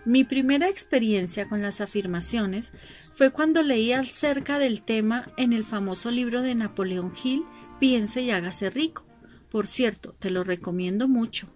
[0.05, 2.73] Mi primera experiencia con las afirmaciones
[3.15, 7.45] fue cuando leí acerca del tema en el famoso libro de Napoleón Hill,
[7.83, 9.05] Piense y hágase rico.
[9.51, 11.53] Por cierto, te lo recomiendo mucho.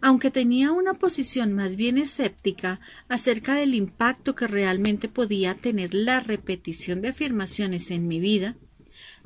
[0.00, 6.20] Aunque tenía una posición más bien escéptica acerca del impacto que realmente podía tener la
[6.20, 8.56] repetición de afirmaciones en mi vida,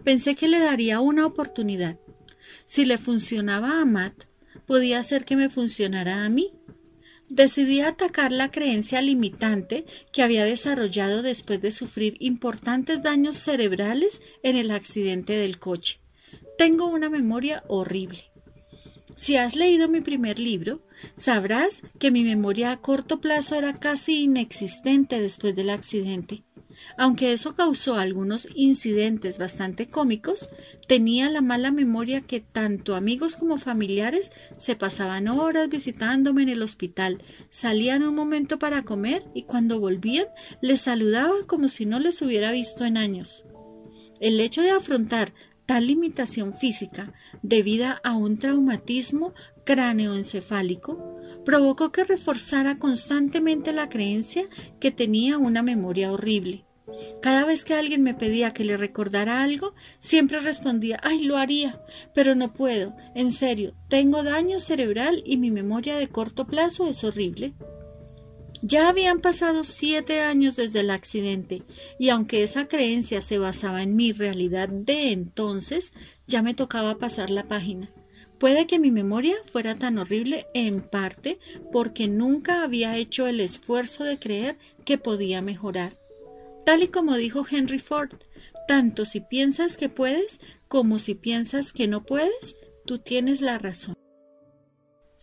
[0.04, 1.98] pensé que le daría una oportunidad.
[2.64, 4.24] Si le funcionaba a Matt,
[4.66, 6.54] podía ser que me funcionara a mí.
[7.28, 14.56] Decidí atacar la creencia limitante que había desarrollado después de sufrir importantes daños cerebrales en
[14.56, 16.01] el accidente del coche.
[16.62, 18.30] Tengo una memoria horrible.
[19.16, 24.22] Si has leído mi primer libro, sabrás que mi memoria a corto plazo era casi
[24.22, 26.44] inexistente después del accidente.
[26.96, 30.50] Aunque eso causó algunos incidentes bastante cómicos,
[30.86, 36.62] tenía la mala memoria que tanto amigos como familiares se pasaban horas visitándome en el
[36.62, 40.26] hospital, salían un momento para comer y cuando volvían
[40.60, 43.46] les saludaba como si no les hubiera visto en años.
[44.20, 45.32] El hecho de afrontar
[45.66, 49.32] Tal limitación física, debida a un traumatismo
[49.64, 54.48] cráneoencefálico, provocó que reforzara constantemente la creencia
[54.80, 56.64] que tenía una memoria horrible.
[57.20, 61.80] Cada vez que alguien me pedía que le recordara algo, siempre respondía ay, lo haría,
[62.14, 67.04] pero no puedo, en serio, tengo daño cerebral y mi memoria de corto plazo es
[67.04, 67.54] horrible.
[68.64, 71.64] Ya habían pasado siete años desde el accidente,
[71.98, 75.92] y aunque esa creencia se basaba en mi realidad de entonces,
[76.28, 77.90] ya me tocaba pasar la página.
[78.38, 81.40] Puede que mi memoria fuera tan horrible en parte
[81.72, 85.98] porque nunca había hecho el esfuerzo de creer que podía mejorar.
[86.64, 88.14] Tal y como dijo Henry Ford,
[88.68, 94.01] tanto si piensas que puedes como si piensas que no puedes, tú tienes la razón.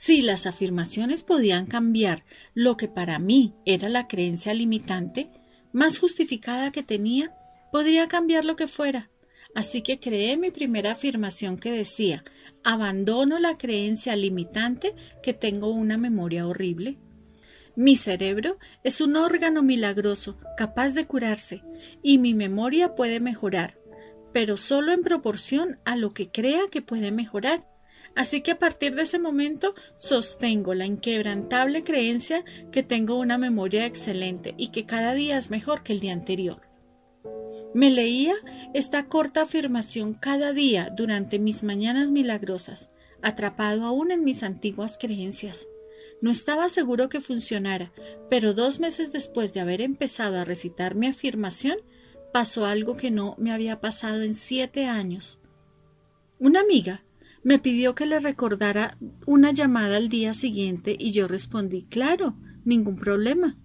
[0.01, 5.30] Si las afirmaciones podían cambiar lo que para mí era la creencia limitante,
[5.74, 7.36] más justificada que tenía,
[7.69, 9.09] podría cambiar lo que fuera.
[9.55, 12.24] Así que creé mi primera afirmación que decía
[12.63, 16.97] abandono la creencia limitante que tengo una memoria horrible.
[17.76, 21.61] Mi cerebro es un órgano milagroso, capaz de curarse,
[22.01, 23.78] y mi memoria puede mejorar,
[24.32, 27.67] pero solo en proporción a lo que crea que puede mejorar.
[28.16, 33.86] Así que a partir de ese momento sostengo la inquebrantable creencia que tengo una memoria
[33.86, 36.62] excelente y que cada día es mejor que el día anterior.
[37.74, 38.34] Me leía
[38.74, 42.89] esta corta afirmación cada día durante mis mañanas milagrosas,
[43.22, 45.68] atrapado aún en mis antiguas creencias.
[46.22, 47.91] No estaba seguro que funcionara,
[48.30, 51.78] pero dos meses después de haber empezado a recitar mi afirmación,
[52.34, 55.39] pasó algo que no me había pasado en siete años.
[56.39, 57.03] Una amiga
[57.50, 58.95] me pidió que le recordara
[59.26, 63.58] una llamada al día siguiente y yo respondí claro, ningún problema.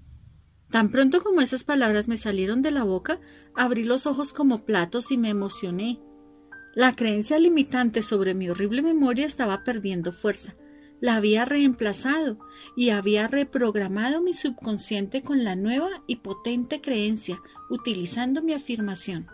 [0.70, 3.20] Tan pronto como esas palabras me salieron de la boca,
[3.54, 6.00] abrí los ojos como platos y me emocioné.
[6.74, 10.56] La creencia limitante sobre mi horrible memoria estaba perdiendo fuerza.
[11.02, 12.38] La había reemplazado
[12.78, 19.26] y había reprogramado mi subconsciente con la nueva y potente creencia, utilizando mi afirmación.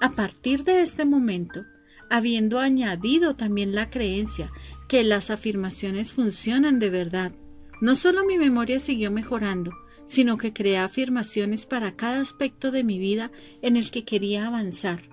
[0.00, 1.64] A partir de este momento,
[2.10, 4.52] habiendo añadido también la creencia
[4.88, 7.32] que las afirmaciones funcionan de verdad,
[7.80, 9.72] no solo mi memoria siguió mejorando,
[10.04, 13.30] sino que creé afirmaciones para cada aspecto de mi vida
[13.62, 15.08] en el que quería avanzar.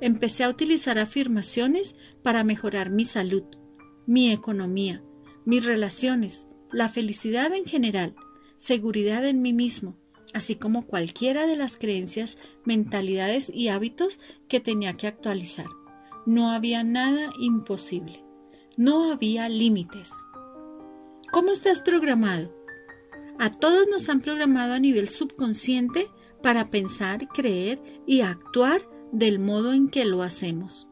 [0.00, 3.42] Empecé a utilizar afirmaciones para mejorar mi salud,
[4.06, 5.02] mi economía,
[5.44, 8.14] mis relaciones, la felicidad en general,
[8.56, 9.98] seguridad en mí mismo,
[10.32, 15.66] así como cualquiera de las creencias, mentalidades y hábitos que tenía que actualizar.
[16.26, 18.24] No había nada imposible.
[18.76, 20.12] No había límites.
[21.32, 22.54] ¿Cómo estás programado?
[23.38, 26.08] A todos nos han programado a nivel subconsciente
[26.42, 30.88] para pensar, creer y actuar del modo en que lo hacemos.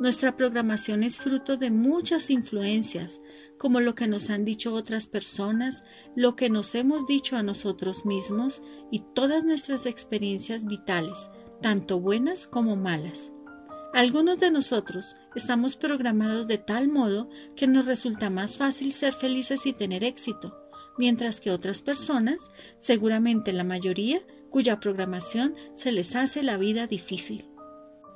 [0.00, 3.20] Nuestra programación es fruto de muchas influencias,
[3.58, 5.82] como lo que nos han dicho otras personas,
[6.14, 11.30] lo que nos hemos dicho a nosotros mismos y todas nuestras experiencias vitales,
[11.62, 13.32] tanto buenas como malas.
[13.94, 19.66] Algunos de nosotros estamos programados de tal modo que nos resulta más fácil ser felices
[19.66, 20.68] y tener éxito
[20.98, 24.20] mientras que otras personas, seguramente la mayoría,
[24.50, 27.46] cuya programación se les hace la vida difícil.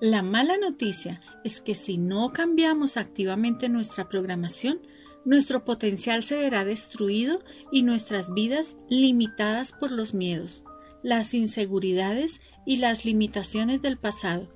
[0.01, 4.81] La mala noticia es que si no cambiamos activamente nuestra programación,
[5.25, 10.65] nuestro potencial se verá destruido y nuestras vidas limitadas por los miedos,
[11.05, 14.49] las inseguridades y las limitaciones del pasado.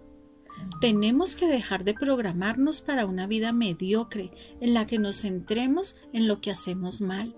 [0.81, 4.31] Tenemos que dejar de programarnos para una vida mediocre
[4.61, 7.35] en la que nos centremos en lo que hacemos mal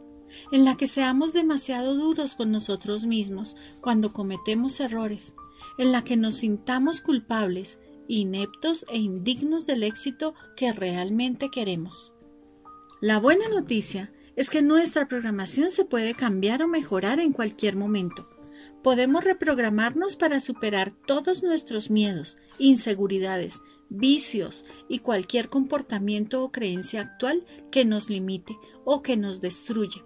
[0.53, 5.35] en la que seamos demasiado duros con nosotros mismos cuando cometemos errores,
[5.79, 12.13] en la que nos sintamos culpables, ineptos e indignos del éxito que realmente queremos.
[13.01, 18.29] La buena noticia es que nuestra programación se puede cambiar o mejorar en cualquier momento.
[18.83, 27.45] Podemos reprogramarnos para superar todos nuestros miedos, inseguridades, vicios y cualquier comportamiento o creencia actual
[27.71, 30.03] que nos limite o que nos destruye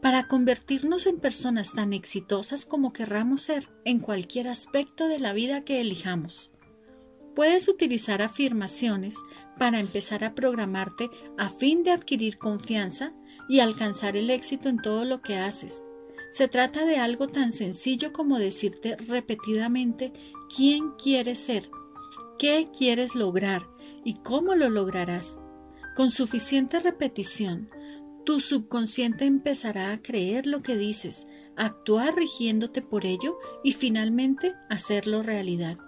[0.00, 5.64] para convertirnos en personas tan exitosas como querramos ser en cualquier aspecto de la vida
[5.64, 6.50] que elijamos.
[7.34, 9.16] Puedes utilizar afirmaciones
[9.58, 13.12] para empezar a programarte a fin de adquirir confianza
[13.48, 15.84] y alcanzar el éxito en todo lo que haces.
[16.30, 20.12] Se trata de algo tan sencillo como decirte repetidamente
[20.54, 21.70] quién quieres ser,
[22.38, 23.62] qué quieres lograr
[24.04, 25.38] y cómo lo lograrás.
[25.96, 27.70] Con suficiente repetición,
[28.24, 31.26] tu subconsciente empezará a creer lo que dices,
[31.56, 35.78] actuar rigiéndote por ello y finalmente hacerlo realidad.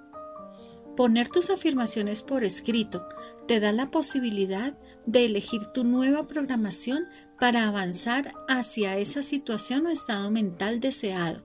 [0.96, 3.06] Poner tus afirmaciones por escrito
[3.46, 4.76] te da la posibilidad
[5.06, 7.04] de elegir tu nueva programación
[7.40, 11.42] para avanzar hacia esa situación o estado mental deseado,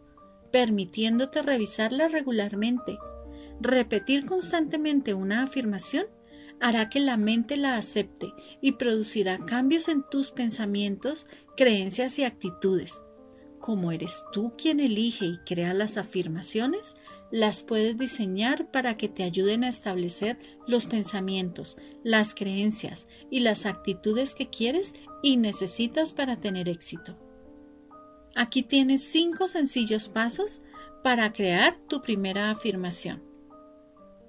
[0.52, 3.00] permitiéndote revisarla regularmente.
[3.62, 6.06] Repetir constantemente una afirmación
[6.60, 13.02] hará que la mente la acepte y producirá cambios en tus pensamientos, creencias y actitudes.
[13.60, 16.96] Como eres tú quien elige y crea las afirmaciones,
[17.32, 23.66] las puedes diseñar para que te ayuden a establecer los pensamientos, las creencias y las
[23.66, 27.18] actitudes que quieres y necesitas para tener éxito.
[28.36, 30.62] Aquí tienes cinco sencillos pasos
[31.04, 33.24] para crear tu primera afirmación.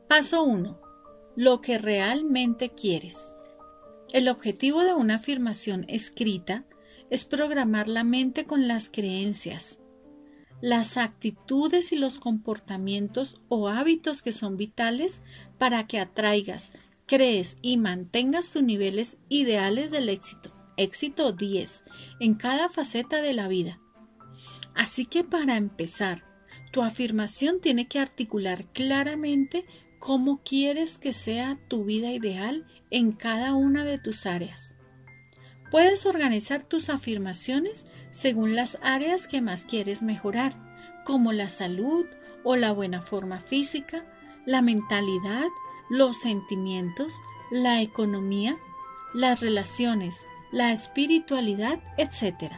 [0.09, 0.87] Paso 1
[1.37, 3.31] lo que realmente quieres.
[4.13, 6.65] El objetivo de una afirmación escrita
[7.11, 9.79] es programar la mente con las creencias,
[10.61, 15.23] las actitudes y los comportamientos o hábitos que son vitales
[15.59, 16.73] para que atraigas,
[17.07, 21.85] crees y mantengas tus niveles ideales del éxito, éxito 10,
[22.21, 23.81] en cada faceta de la vida.
[24.75, 26.25] Así que para empezar,
[26.73, 29.65] tu afirmación tiene que articular claramente
[29.99, 34.75] cómo quieres que sea tu vida ideal en cada una de tus áreas.
[35.71, 37.87] Puedes organizar tus afirmaciones
[38.17, 40.55] según las áreas que más quieres mejorar,
[41.05, 42.07] como la salud
[42.45, 44.07] o la buena forma física,
[44.47, 45.49] la mentalidad,
[45.91, 48.57] los sentimientos, la economía,
[49.13, 52.55] las relaciones, la espiritualidad, etc.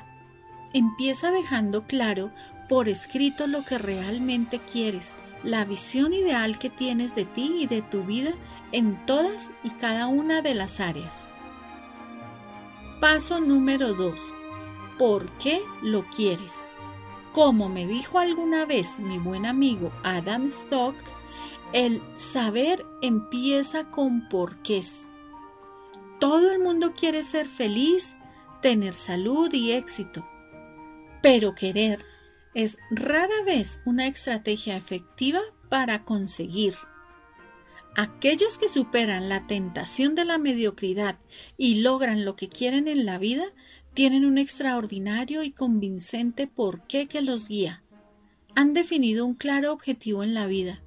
[0.75, 2.31] Empieza dejando claro
[2.69, 7.83] por escrito lo que realmente quieres la visión ideal que tienes de ti y de
[7.83, 8.33] tu vida
[8.71, 11.35] en todas y cada una de las áreas.
[13.01, 14.38] Paso número 2.
[14.99, 16.69] ¿Por qué lo quieres?
[17.33, 20.97] Como me dijo alguna vez mi buen amigo Adam Stock,
[21.73, 25.07] el saber empieza con porqués.
[26.19, 28.17] Todo el mundo quiere ser feliz,
[28.61, 30.27] tener salud y éxito,
[31.23, 32.05] pero querer
[32.55, 36.75] es rara vez una estrategia efectiva para conseguir.
[37.95, 41.21] Aquellos que superan la tentación de la mediocridad
[41.57, 43.45] y logran lo que quieren en la vida
[43.99, 47.83] tienen un extraordinario y convincente porqué que los guía.
[48.55, 50.85] Han definido un claro objetivo en la vida,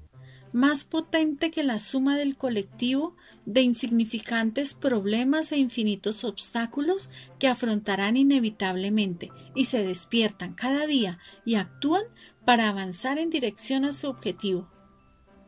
[0.53, 8.16] más potente que la suma del colectivo de insignificantes problemas e infinitos obstáculos que afrontarán
[8.16, 12.03] inevitablemente y se despiertan cada día y actúan
[12.45, 14.70] para avanzar en dirección a su objetivo.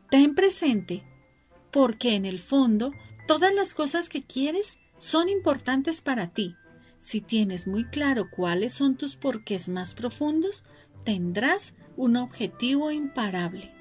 [0.09, 1.05] Ten presente,
[1.71, 2.91] porque en el fondo
[3.25, 6.57] todas las cosas que quieres son importantes para ti
[7.03, 10.63] si tienes muy claro cuáles son tus porqués más profundos,
[11.03, 13.73] tendrás un objetivo imparable.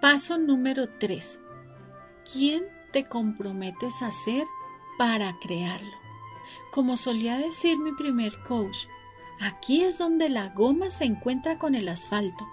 [0.00, 1.42] Paso número 3.
[2.32, 4.44] ¿Quién te comprometes a ser
[4.96, 5.92] para crearlo?
[6.72, 8.86] Como solía decir mi primer coach,
[9.38, 12.48] aquí es donde la goma se encuentra con el asfalto.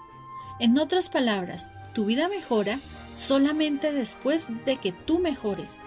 [0.60, 2.78] En otras palabras, tu vida mejora
[3.14, 5.80] solamente después de que tú mejores.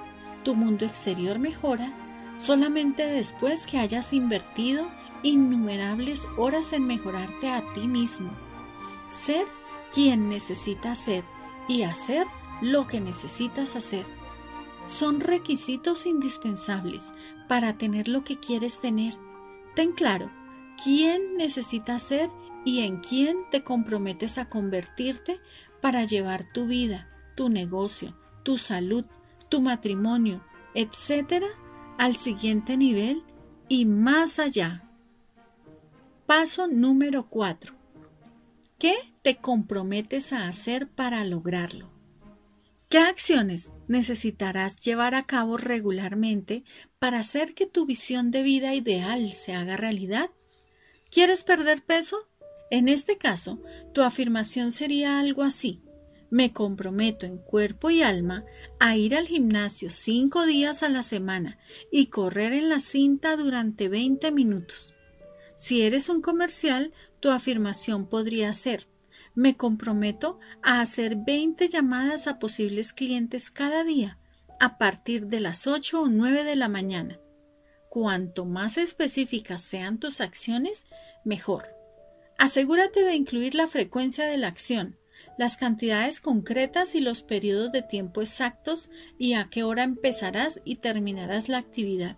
[0.44, 1.94] Tu mundo exterior mejora
[2.38, 4.88] solamente después que hayas invertido
[5.24, 8.32] innumerables horas en mejorarte a ti mismo.
[9.10, 9.46] Ser
[9.94, 11.24] quien necesitas ser
[11.68, 12.28] y hacer
[12.62, 14.06] lo que necesitas hacer.
[14.88, 17.14] Son requisitos indispensables
[17.48, 19.16] para tener lo que quieres tener.
[19.76, 20.30] Ten claro
[20.82, 22.30] quién necesitas ser
[22.66, 25.40] y en quién te comprometes a convertirte
[25.82, 29.06] para llevar tu vida, tu negocio, tu salud,
[29.50, 30.42] tu matrimonio,
[30.74, 31.48] etcétera,
[31.98, 33.24] al siguiente nivel
[33.70, 34.84] y más allá.
[36.26, 37.74] Paso número 4.
[38.78, 41.90] ¿Qué te comprometes a hacer para lograrlo?
[42.90, 46.64] ¿Qué acciones necesitarás llevar a cabo regularmente
[47.00, 50.30] para hacer que tu visión de vida ideal se haga realidad?
[51.10, 52.30] ¿Quieres perder peso?
[52.72, 53.62] En este caso,
[53.94, 55.82] tu afirmación sería algo así.
[56.30, 58.46] Me comprometo en cuerpo y alma
[58.80, 61.58] a ir al gimnasio cinco días a la semana
[61.92, 64.94] y correr en la cinta durante 20 minutos.
[65.56, 68.88] Si eres un comercial, tu afirmación podría ser
[69.36, 74.18] me comprometo a hacer 20 llamadas a posibles clientes cada día
[74.60, 77.20] a partir de las 8 o 9 de la mañana.
[77.90, 80.86] Cuanto más específicas sean tus acciones,
[81.26, 81.68] mejor.
[82.38, 84.98] Asegúrate de incluir la frecuencia de la acción,
[85.38, 90.78] las cantidades concretas y los periodos de tiempo exactos y a qué hora empezarás y
[90.78, 92.18] terminarás la actividad.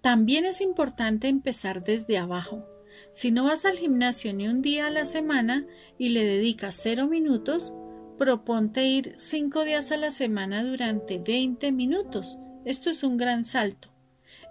[0.00, 2.66] También es importante empezar desde abajo.
[3.12, 5.66] Si no vas al gimnasio ni un día a la semana
[5.98, 7.72] y le dedicas cero minutos,
[8.18, 12.38] proponte ir cinco días a la semana durante 20 minutos.
[12.64, 13.94] Esto es un gran salto.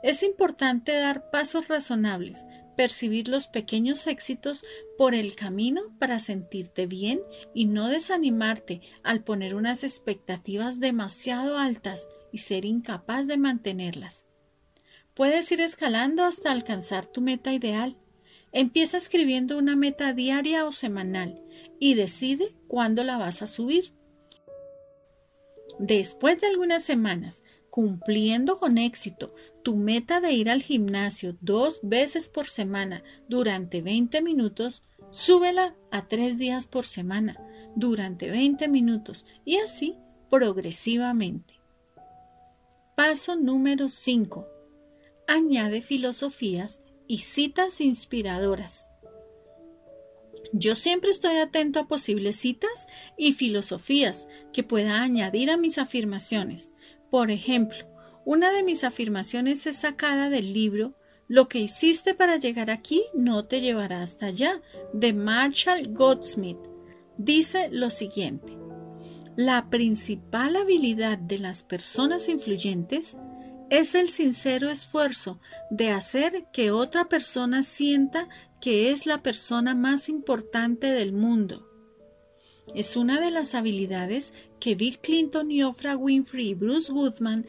[0.01, 2.45] Es importante dar pasos razonables,
[2.75, 4.65] percibir los pequeños éxitos
[4.97, 7.21] por el camino para sentirte bien
[7.53, 14.25] y no desanimarte al poner unas expectativas demasiado altas y ser incapaz de mantenerlas.
[15.13, 17.97] Puedes ir escalando hasta alcanzar tu meta ideal.
[18.51, 21.41] Empieza escribiendo una meta diaria o semanal
[21.79, 23.93] y decide cuándo la vas a subir.
[25.79, 29.33] Después de algunas semanas, cumpliendo con éxito
[29.63, 36.07] tu meta de ir al gimnasio dos veces por semana durante 20 minutos, súbela a
[36.07, 37.37] tres días por semana
[37.75, 39.95] durante 20 minutos y así
[40.29, 41.59] progresivamente.
[42.95, 44.47] Paso número 5.
[45.27, 48.89] Añade filosofías y citas inspiradoras.
[50.51, 52.87] Yo siempre estoy atento a posibles citas
[53.17, 56.69] y filosofías que pueda añadir a mis afirmaciones
[57.13, 57.77] por ejemplo,
[58.25, 60.93] una de mis afirmaciones es sacada del libro
[61.27, 64.61] Lo que hiciste para llegar aquí no te llevará hasta allá,
[64.93, 66.59] de Marshall Goldsmith.
[67.17, 68.57] Dice lo siguiente.
[69.35, 73.17] La principal habilidad de las personas influyentes
[73.69, 75.39] es el sincero esfuerzo
[75.71, 78.29] de hacer que otra persona sienta
[78.61, 81.67] que es la persona más importante del mundo.
[82.75, 87.45] Es una de las habilidades que Bill Clinton y Oprah Winfrey y Bruce Woodman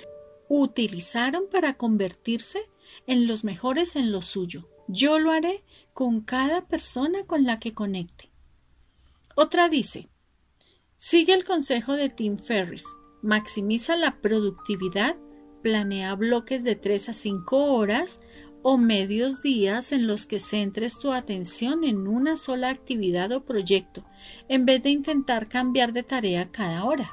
[0.48, 2.60] utilizaron para convertirse
[3.06, 4.68] en los mejores en lo suyo.
[4.88, 8.30] Yo lo haré con cada persona con la que conecte.
[9.34, 10.08] Otra dice,
[10.96, 12.84] sigue el consejo de Tim Ferriss,
[13.22, 15.16] maximiza la productividad,
[15.62, 18.20] planea bloques de 3 a 5 horas
[18.62, 24.04] o medios días en los que centres tu atención en una sola actividad o proyecto,
[24.48, 27.12] en vez de intentar cambiar de tarea cada hora.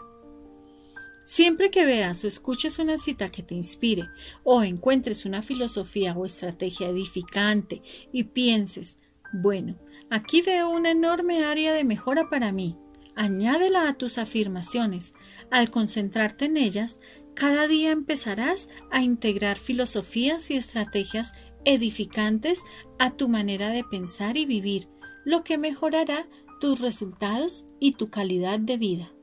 [1.34, 4.10] Siempre que veas o escuches una cita que te inspire
[4.44, 8.98] o encuentres una filosofía o estrategia edificante y pienses,
[9.32, 9.78] bueno,
[10.10, 12.76] aquí veo una enorme área de mejora para mí,
[13.16, 15.14] añádela a tus afirmaciones.
[15.52, 17.00] Al concentrarte en ellas,
[17.34, 21.32] cada día empezarás a integrar filosofías y estrategias
[21.64, 22.62] edificantes
[23.00, 24.90] a tu manera de pensar y vivir,
[25.24, 26.28] lo que mejorará
[26.60, 29.14] tus resultados y tu calidad de vida.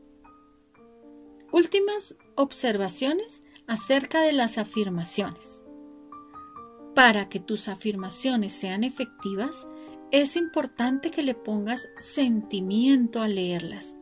[1.51, 5.63] Últimas observaciones acerca de las afirmaciones.
[6.95, 9.67] Para que tus afirmaciones sean efectivas,
[10.11, 13.97] es importante que le pongas sentimiento al leerlas.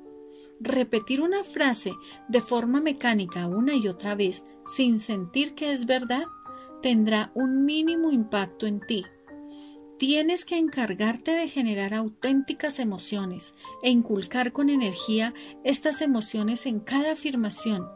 [0.60, 1.92] Repetir una frase
[2.28, 4.44] de forma mecánica una y otra vez
[4.74, 6.24] sin sentir que es verdad
[6.82, 9.04] tendrá un mínimo impacto en ti.
[9.98, 15.32] Tienes que encargarte de generar auténticas emociones e inculcar con energía
[15.64, 17.88] estas emociones en cada afirmación.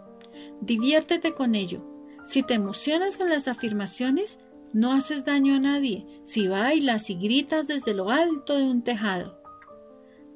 [0.63, 1.85] Diviértete con ello.
[2.25, 4.39] Si te emocionas con las afirmaciones,
[4.73, 9.43] no haces daño a nadie si bailas y gritas desde lo alto de un tejado.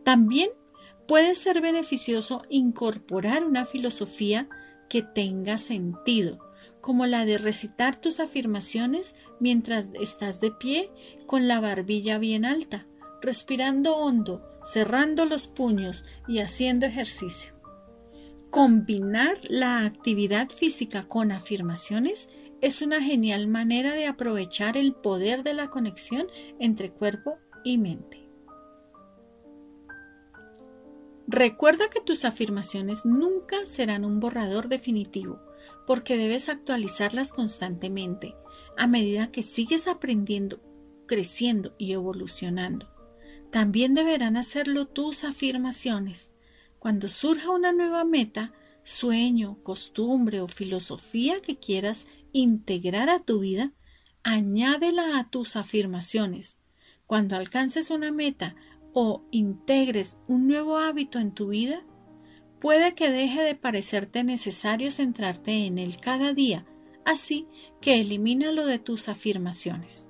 [0.02, 0.50] También
[1.08, 4.48] puede ser beneficioso incorporar una filosofía
[4.90, 6.38] que tenga sentido,
[6.85, 10.91] como la de recitar tus afirmaciones mientras estás de pie
[11.24, 12.87] con la barbilla bien alta,
[13.22, 17.55] respirando hondo, cerrando los puños y haciendo ejercicio.
[18.51, 22.28] Combinar la actividad física con afirmaciones
[22.61, 26.26] es una genial manera de aprovechar el poder de la conexión
[26.59, 28.28] entre cuerpo y mente.
[31.26, 35.41] Recuerda que tus afirmaciones nunca serán un borrador definitivo,
[35.87, 38.35] porque debes actualizarlas constantemente
[38.76, 40.61] a medida que sigues aprendiendo,
[41.07, 42.91] creciendo y evolucionando.
[43.51, 46.32] También deberán hacerlo tus afirmaciones.
[46.78, 53.72] Cuando surja una nueva meta, sueño, costumbre o filosofía que quieras integrar a tu vida,
[54.22, 56.59] añádela a tus afirmaciones.
[57.07, 58.57] Cuando alcances una meta
[58.93, 61.85] o integres un nuevo hábito en tu vida,
[62.64, 66.64] puede que deje de parecerte necesario centrarte en él cada día,
[67.04, 67.46] así
[67.82, 70.08] que elimínalo de tus afirmaciones.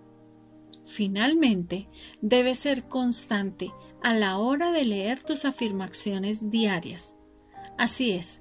[0.86, 1.88] Finalmente,
[2.20, 3.72] debes ser constante
[4.04, 7.16] a la hora de leer tus afirmaciones diarias.
[7.76, 8.40] Así es,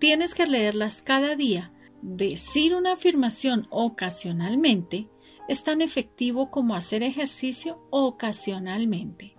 [0.00, 1.72] tienes que leerlas cada día.
[2.02, 5.08] Decir una afirmación ocasionalmente
[5.48, 9.36] es tan efectivo como hacer ejercicio ocasionalmente.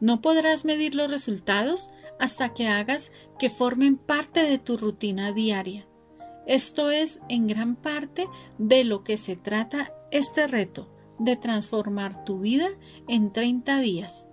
[0.00, 5.86] No podrás medir los resultados hasta que hagas que formen parte de tu rutina diaria.
[6.46, 12.40] Esto es en gran parte de lo que se trata este reto, de transformar tu
[12.40, 12.68] vida
[13.08, 14.26] en 30 días,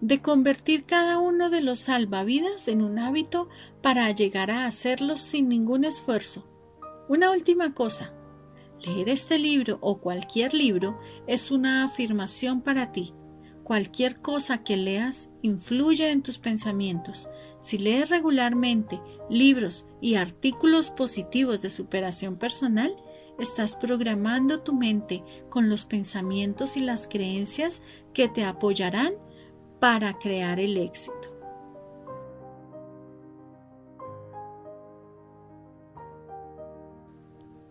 [0.00, 3.48] de convertir cada uno de los salvavidas en un hábito
[3.82, 6.48] para llegar a hacerlo sin ningún esfuerzo.
[7.08, 8.14] Una última cosa,
[8.80, 13.14] leer este libro o cualquier libro es una afirmación para ti
[13.72, 17.30] Cualquier cosa que leas influye en tus pensamientos.
[17.62, 19.00] Si lees regularmente
[19.30, 22.94] libros y artículos positivos de superación personal,
[23.38, 27.80] estás programando tu mente con los pensamientos y las creencias
[28.12, 29.14] que te apoyarán
[29.80, 31.34] para crear el éxito.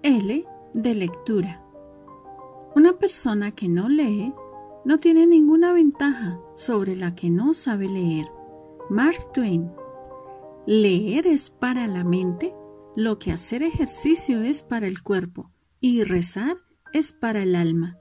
[0.02, 1.64] L de lectura.
[2.74, 4.34] Una persona que no lee
[4.84, 8.28] no tiene ninguna ventaja sobre la que no sabe leer.
[8.90, 9.72] Mark Twain.
[10.66, 12.54] Leer es para la mente
[12.96, 16.58] lo que hacer ejercicio es para el cuerpo y rezar
[16.94, 17.98] es para el alma.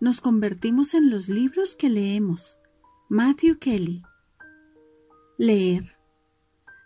[0.00, 2.58] Nos convertimos en los libros que leemos.
[3.08, 4.02] Matthew Kelly.
[5.36, 5.96] Leer.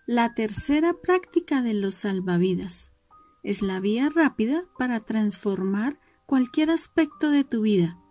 [0.07, 2.93] La tercera práctica de los salvavidas
[3.43, 8.04] es la vía rápida para transformar cualquier aspecto de tu vida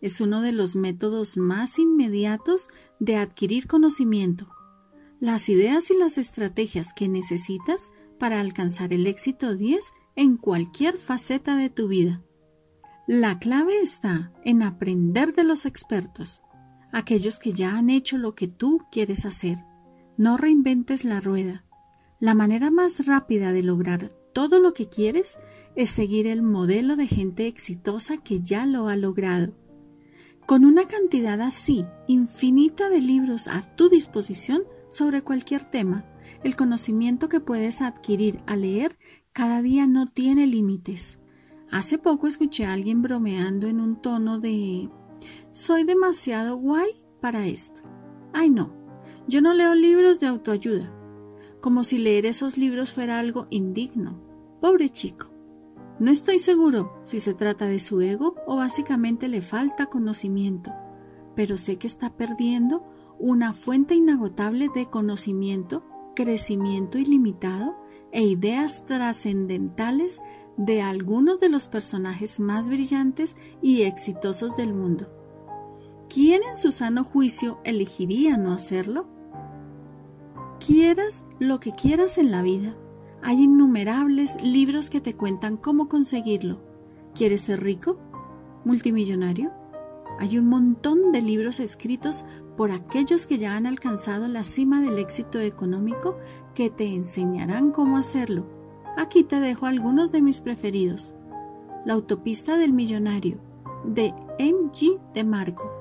[0.00, 2.68] es uno de los métodos más inmediatos
[3.00, 4.48] de adquirir conocimiento.
[5.20, 9.80] Las ideas y las estrategias que necesitas para alcanzar el éxito 10
[10.16, 12.22] en cualquier faceta de tu vida.
[13.06, 16.42] La clave está en aprender de los expertos,
[16.92, 19.58] aquellos que ya han hecho lo que tú quieres hacer.
[20.16, 21.64] No reinventes la rueda.
[22.20, 25.38] La manera más rápida de lograr todo lo que quieres
[25.74, 29.54] es seguir el modelo de gente exitosa que ya lo ha logrado.
[30.48, 36.06] Con una cantidad así infinita de libros a tu disposición, sobre cualquier tema.
[36.42, 38.98] El conocimiento que puedes adquirir al leer
[39.34, 41.18] cada día no tiene límites.
[41.70, 44.88] Hace poco escuché a alguien bromeando en un tono de
[45.52, 47.82] soy demasiado guay para esto.
[48.32, 48.72] Ay no,
[49.26, 50.90] yo no leo libros de autoayuda,
[51.60, 54.18] como si leer esos libros fuera algo indigno.
[54.62, 55.30] Pobre chico.
[55.98, 60.72] No estoy seguro si se trata de su ego o básicamente le falta conocimiento,
[61.34, 62.84] pero sé que está perdiendo
[63.18, 65.84] una fuente inagotable de conocimiento,
[66.14, 67.76] crecimiento ilimitado
[68.12, 70.20] e ideas trascendentales
[70.56, 75.08] de algunos de los personajes más brillantes y exitosos del mundo.
[76.08, 79.06] ¿Quién en su sano juicio elegiría no hacerlo?
[80.64, 82.76] Quieras lo que quieras en la vida,
[83.22, 86.60] hay innumerables libros que te cuentan cómo conseguirlo.
[87.14, 87.98] ¿Quieres ser rico?
[88.64, 89.52] ¿Multimillonario?
[90.20, 92.24] Hay un montón de libros escritos
[92.56, 96.18] por aquellos que ya han alcanzado la cima del éxito económico
[96.54, 98.46] que te enseñarán cómo hacerlo.
[98.96, 101.14] Aquí te dejo algunos de mis preferidos.
[101.84, 103.38] La autopista del millonario,
[103.84, 104.98] de M.G.
[105.14, 105.72] de Marco.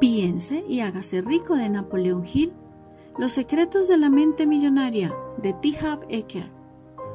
[0.00, 2.52] Piense y hágase rico de Napoleón Hill.
[3.18, 5.70] Los secretos de la mente millonaria, de T.
[5.82, 6.57] Hub Eker.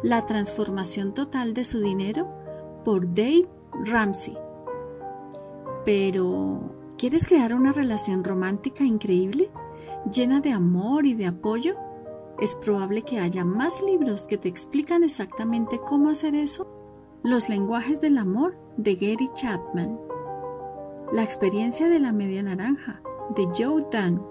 [0.04, 2.28] La transformación total de su dinero
[2.84, 3.48] por Dave
[3.86, 4.38] Ramsey.
[5.86, 6.60] Pero,
[6.98, 9.50] ¿quieres crear una relación romántica increíble,
[10.12, 11.78] llena de amor y de apoyo?
[12.38, 16.68] Es probable que haya más libros que te explican exactamente cómo hacer eso.
[17.24, 19.98] Los lenguajes del amor de Gary Chapman.
[21.14, 23.02] La experiencia de la media naranja
[23.38, 24.22] de Joe Dunn.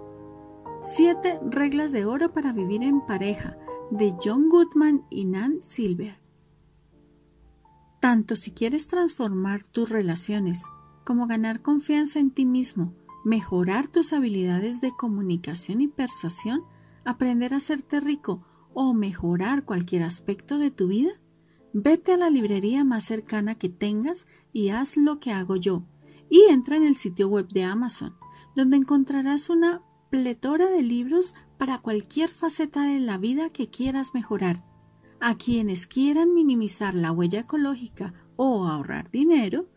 [0.83, 3.57] Siete reglas de oro para vivir en pareja
[3.93, 6.19] de John Goodman y Nan Silver.
[8.01, 10.65] Tanto si quieres transformar tus relaciones
[11.05, 16.63] como ganar confianza en ti mismo, mejorar tus habilidades de comunicación y persuasión,
[17.05, 21.13] aprender a hacerte rico o mejorar cualquier aspecto de tu vida,
[21.75, 25.85] vete a la librería más cercana que tengas y haz lo que hago yo
[26.31, 28.17] y entra en el sitio web de Amazon,
[28.57, 34.65] donde encontrarás una pletora de libros para cualquier faceta de la vida que quieras mejorar.
[35.21, 39.69] A quienes quieran minimizar la huella ecológica o ahorrar dinero,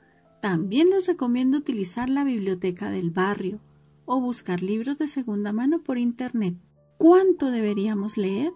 [0.41, 3.61] también les recomiendo utilizar la biblioteca del barrio
[4.05, 6.55] o buscar libros de segunda mano por Internet.
[6.97, 8.51] ¿Cuánto deberíamos leer?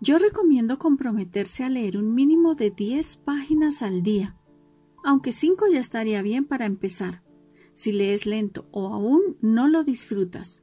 [0.00, 4.34] Yo recomiendo comprometerse a leer un mínimo de 10 páginas al día,
[5.04, 7.22] aunque 5 ya estaría bien para empezar.
[7.74, 10.62] Si lees lento o aún no lo disfrutas,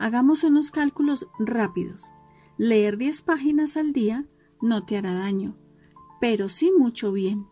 [0.00, 2.14] Hagamos unos cálculos rápidos.
[2.56, 4.26] Leer 10 páginas al día
[4.62, 5.58] no te hará daño,
[6.22, 7.46] pero sí mucho bien.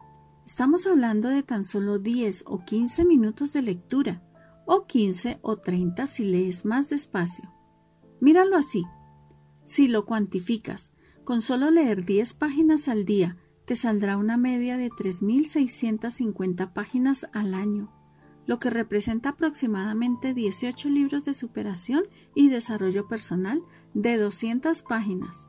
[0.47, 4.23] Estamos hablando de tan solo 10 o 15 minutos de lectura,
[4.65, 7.53] o 15 o 30 si lees más despacio.
[8.19, 8.87] Míralo así.
[9.67, 10.93] Si lo cuantificas,
[11.25, 13.37] con solo leer 10 páginas al día,
[13.67, 17.93] te saldrá una media de 3.650 páginas al año
[18.49, 25.49] lo que representa aproximadamente 18 libros de superación y desarrollo personal de 200 páginas.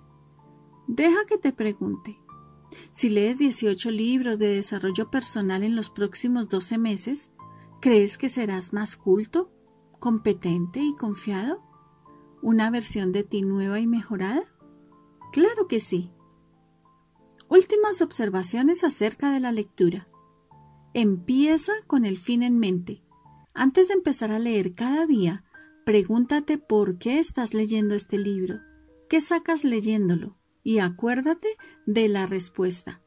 [0.86, 2.20] Deja que te pregunte,
[2.92, 7.30] si lees 18 libros de desarrollo personal en los próximos 12 meses,
[7.80, 9.50] ¿crees que serás más culto,
[10.00, 11.64] competente y confiado?
[12.42, 14.44] ¿Una versión de ti nueva y mejorada?
[15.32, 16.12] Claro que sí.
[17.48, 20.10] Últimas observaciones acerca de la lectura.
[20.94, 23.04] Empieza con el fin en mente.
[23.54, 25.44] Antes de empezar a leer cada día,
[25.86, 28.60] pregúntate por qué estás leyendo este libro,
[29.08, 31.48] qué sacas leyéndolo y acuérdate
[31.86, 33.02] de la respuesta.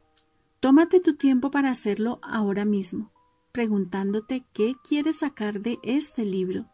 [0.61, 3.13] Tómate tu tiempo para hacerlo ahora mismo,
[3.51, 6.69] preguntándote qué quieres sacar de este libro.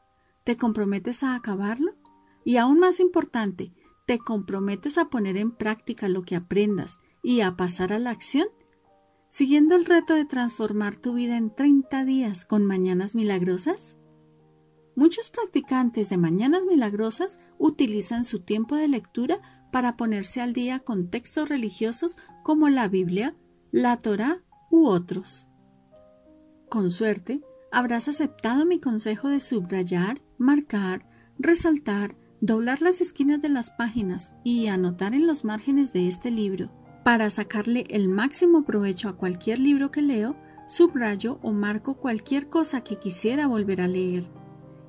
[0.44, 1.92] ¿Te comprometes a acabarlo?
[2.44, 3.72] Y aún más importante,
[4.06, 8.48] ¿te comprometes a poner en práctica lo que aprendas y a pasar a la acción?
[9.28, 13.96] Siguiendo el reto de transformar tu vida en 30 días con mañanas milagrosas?
[14.96, 19.38] Muchos practicantes de mañanas milagrosas utilizan su tiempo de lectura
[19.70, 23.36] para ponerse al día con textos religiosos como la Biblia,
[23.70, 25.46] la Torá u otros.
[26.70, 31.06] Con suerte, habrás aceptado mi consejo de subrayar, marcar,
[31.38, 36.72] resaltar, doblar las esquinas de las páginas y anotar en los márgenes de este libro
[37.08, 40.36] para sacarle el máximo provecho a cualquier libro que leo,
[40.66, 44.30] subrayo o marco cualquier cosa que quisiera volver a leer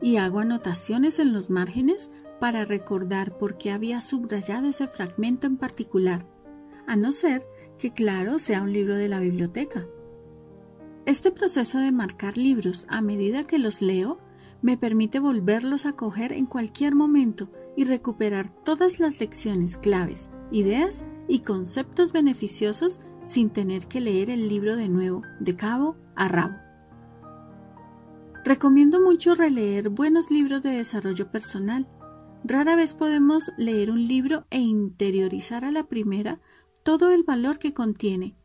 [0.01, 2.11] y hago anotaciones en los márgenes
[2.41, 6.27] para recordar por qué había subrayado ese fragmento en particular,
[6.87, 7.47] a no ser
[7.77, 9.87] que, claro, sea un libro de la biblioteca.
[11.05, 14.19] Este proceso de marcar libros a medida que los leo
[14.61, 21.05] me permite volverlos a coger en cualquier momento y recuperar todas las lecciones claves, ideas
[21.27, 26.55] y conceptos beneficiosos sin tener que leer el libro de nuevo, de cabo a rabo.
[28.43, 31.87] Recomiendo mucho releer buenos libros de desarrollo personal.
[32.43, 36.39] Rara vez podemos leer un libro e interiorizar a la primera
[36.83, 38.35] todo el valor que contiene.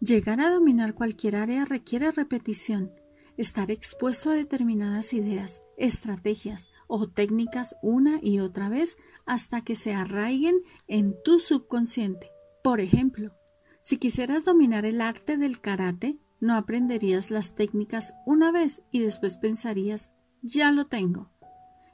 [0.00, 2.92] Llegar a dominar cualquier área requiere repetición,
[3.36, 8.96] estar expuesto a determinadas ideas, estrategias o técnicas una y otra vez
[9.28, 12.30] hasta que se arraiguen en tu subconsciente.
[12.64, 13.34] Por ejemplo,
[13.82, 19.36] si quisieras dominar el arte del karate, no aprenderías las técnicas una vez y después
[19.36, 20.10] pensarías,
[20.42, 21.30] ya lo tengo.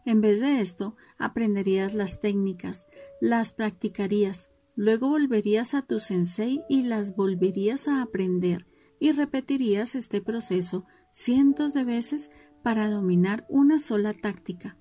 [0.06, 2.86] En vez de esto, aprenderías las técnicas,
[3.20, 8.66] las practicarías, luego volverías a tu sensei y las volverías a aprender
[9.00, 12.30] y repetirías este proceso cientos de veces
[12.62, 14.76] para dominar una sola táctica.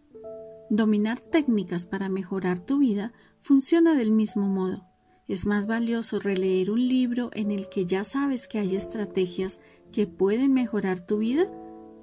[0.70, 4.86] Dominar técnicas para mejorar tu vida funciona del mismo modo.
[5.28, 9.60] Es más valioso releer un libro en el que ya sabes que hay estrategias
[9.92, 11.50] que pueden mejorar tu vida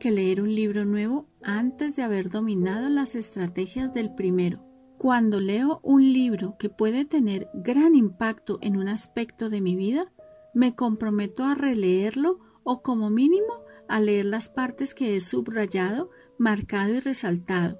[0.00, 4.64] que leer un libro nuevo antes de haber dominado las estrategias del primero.
[4.98, 10.10] Cuando leo un libro que puede tener gran impacto en un aspecto de mi vida,
[10.54, 16.94] me comprometo a releerlo o como mínimo a leer las partes que he subrayado, marcado
[16.94, 17.78] y resaltado.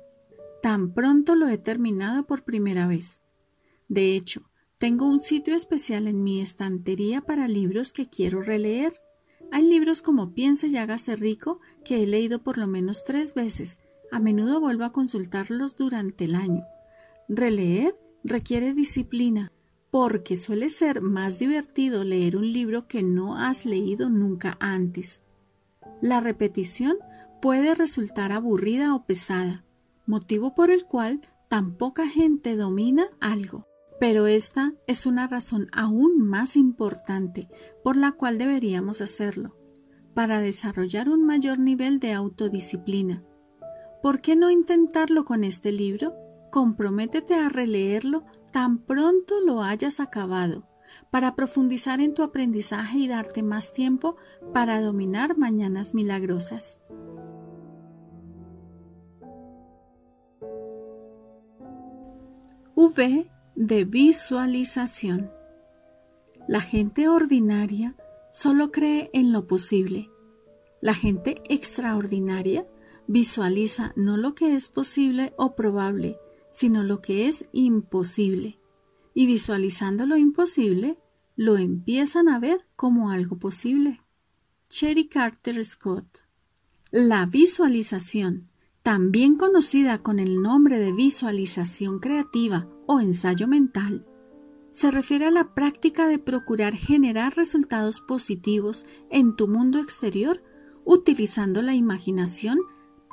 [0.63, 3.23] Tan pronto lo he terminado por primera vez.
[3.89, 9.01] De hecho, tengo un sitio especial en mi estantería para libros que quiero releer.
[9.53, 13.81] Hay libros como Piense y hágase rico que he leído por lo menos tres veces.
[14.13, 16.65] A menudo vuelvo a consultarlos durante el año.
[17.29, 19.53] Releer requiere disciplina,
[19.91, 25.23] porque suele ser más divertido leer un libro que no has leído nunca antes.
[26.01, 26.97] La repetición
[27.41, 29.65] puede resultar aburrida o pesada,
[30.07, 33.67] motivo por el cual tan poca gente domina algo.
[33.99, 37.49] Pero esta es una razón aún más importante
[37.85, 39.57] por la cual deberíamos hacerlo,
[40.15, 43.23] para desarrollar un mayor nivel de autodisciplina.
[44.03, 46.15] ¿Por qué no intentarlo con este libro?
[46.51, 50.67] Comprométete a releerlo tan pronto lo hayas acabado,
[51.11, 54.17] para profundizar en tu aprendizaje y darte más tiempo
[54.53, 56.81] para dominar mañanas milagrosas.
[62.83, 65.31] V de visualización.
[66.49, 67.95] La gente ordinaria
[68.33, 70.09] solo cree en lo posible.
[70.81, 72.66] La gente extraordinaria
[73.07, 76.16] visualiza no lo que es posible o probable,
[76.51, 78.59] sino lo que es imposible.
[79.12, 80.97] Y visualizando lo imposible,
[81.37, 84.01] lo empiezan a ver como algo posible.
[84.70, 86.20] Cherry Carter Scott.
[86.91, 88.50] La visualización
[88.83, 94.07] también conocida con el nombre de visualización creativa o ensayo mental,
[94.72, 100.43] se refiere a la práctica de procurar generar resultados positivos en tu mundo exterior
[100.85, 102.59] utilizando la imaginación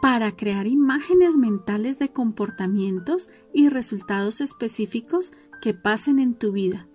[0.02, 6.88] para crear imágenes mentales de comportamientos y resultados específicos que pasen en tu vida.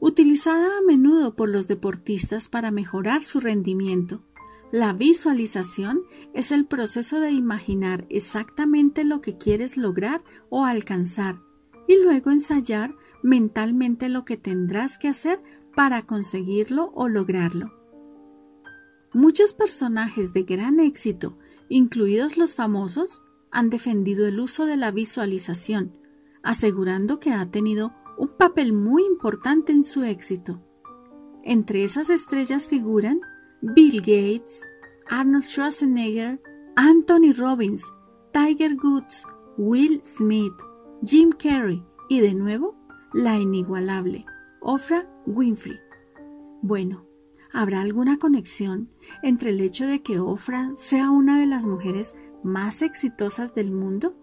[0.00, 4.22] Utilizada a menudo por los deportistas para mejorar su rendimiento,
[4.70, 6.02] la visualización
[6.34, 11.40] es el proceso de imaginar exactamente lo que quieres lograr o alcanzar
[11.86, 15.42] y luego ensayar mentalmente lo que tendrás que hacer
[15.74, 17.72] para conseguirlo o lograrlo.
[19.14, 21.38] Muchos personajes de gran éxito,
[21.70, 25.96] incluidos los famosos, han defendido el uso de la visualización,
[26.42, 30.62] asegurando que ha tenido un papel muy importante en su éxito.
[31.42, 33.20] Entre esas estrellas figuran
[33.60, 34.64] Bill Gates,
[35.10, 36.38] Arnold Schwarzenegger,
[36.76, 37.92] Anthony Robbins,
[38.32, 39.24] Tiger Woods,
[39.56, 40.54] Will Smith,
[41.04, 42.76] Jim Carrey y de nuevo
[43.12, 44.24] la inigualable
[44.60, 45.80] Oprah Winfrey.
[46.62, 47.04] Bueno,
[47.52, 48.90] ¿habrá alguna conexión
[49.24, 54.14] entre el hecho de que Oprah sea una de las mujeres más exitosas del mundo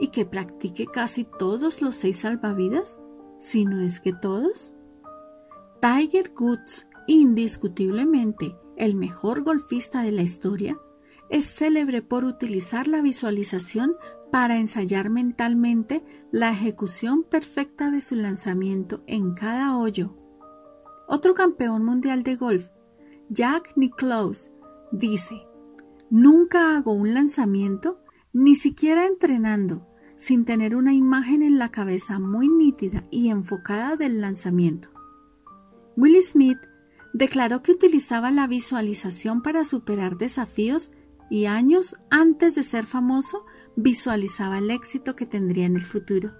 [0.00, 2.98] y que practique casi todos los seis salvavidas?
[3.38, 4.74] Si no es que todos.
[5.80, 10.76] Tiger Woods, indiscutiblemente el mejor golfista de la historia,
[11.30, 13.94] es célebre por utilizar la visualización
[14.32, 20.16] para ensayar mentalmente la ejecución perfecta de su lanzamiento en cada hoyo.
[21.06, 22.66] Otro campeón mundial de golf,
[23.28, 24.50] Jack Nicklaus,
[24.90, 25.46] dice,
[26.10, 28.00] Nunca hago un lanzamiento,
[28.32, 34.20] ni siquiera entrenando, sin tener una imagen en la cabeza muy nítida y enfocada del
[34.20, 34.88] lanzamiento.
[35.96, 36.58] Will Smith
[37.12, 40.92] declaró que utilizaba la visualización para superar desafíos
[41.30, 43.44] y años antes de ser famoso
[43.76, 46.32] visualizaba el éxito que tendría en el futuro.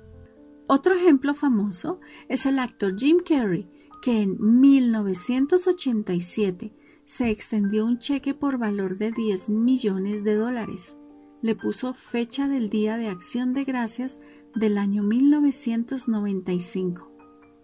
[0.66, 3.68] Otro ejemplo famoso es el actor Jim Carrey,
[4.00, 10.96] que en 1987 se extendió un cheque por valor de 10 millones de dólares.
[11.40, 14.18] Le puso fecha del Día de Acción de Gracias
[14.54, 17.10] del año 1995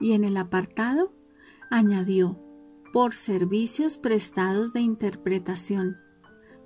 [0.01, 1.15] y en el apartado
[1.71, 2.48] añadió
[2.93, 5.99] por servicios prestados de interpretación.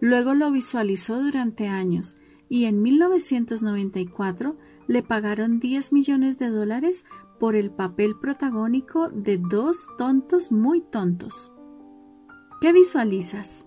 [0.00, 2.16] Luego lo visualizó durante años
[2.48, 4.56] y en 1994
[4.88, 7.04] le pagaron 10 millones de dólares
[7.38, 11.52] por el papel protagónico de dos tontos muy tontos.
[12.60, 13.64] ¿Qué visualizas?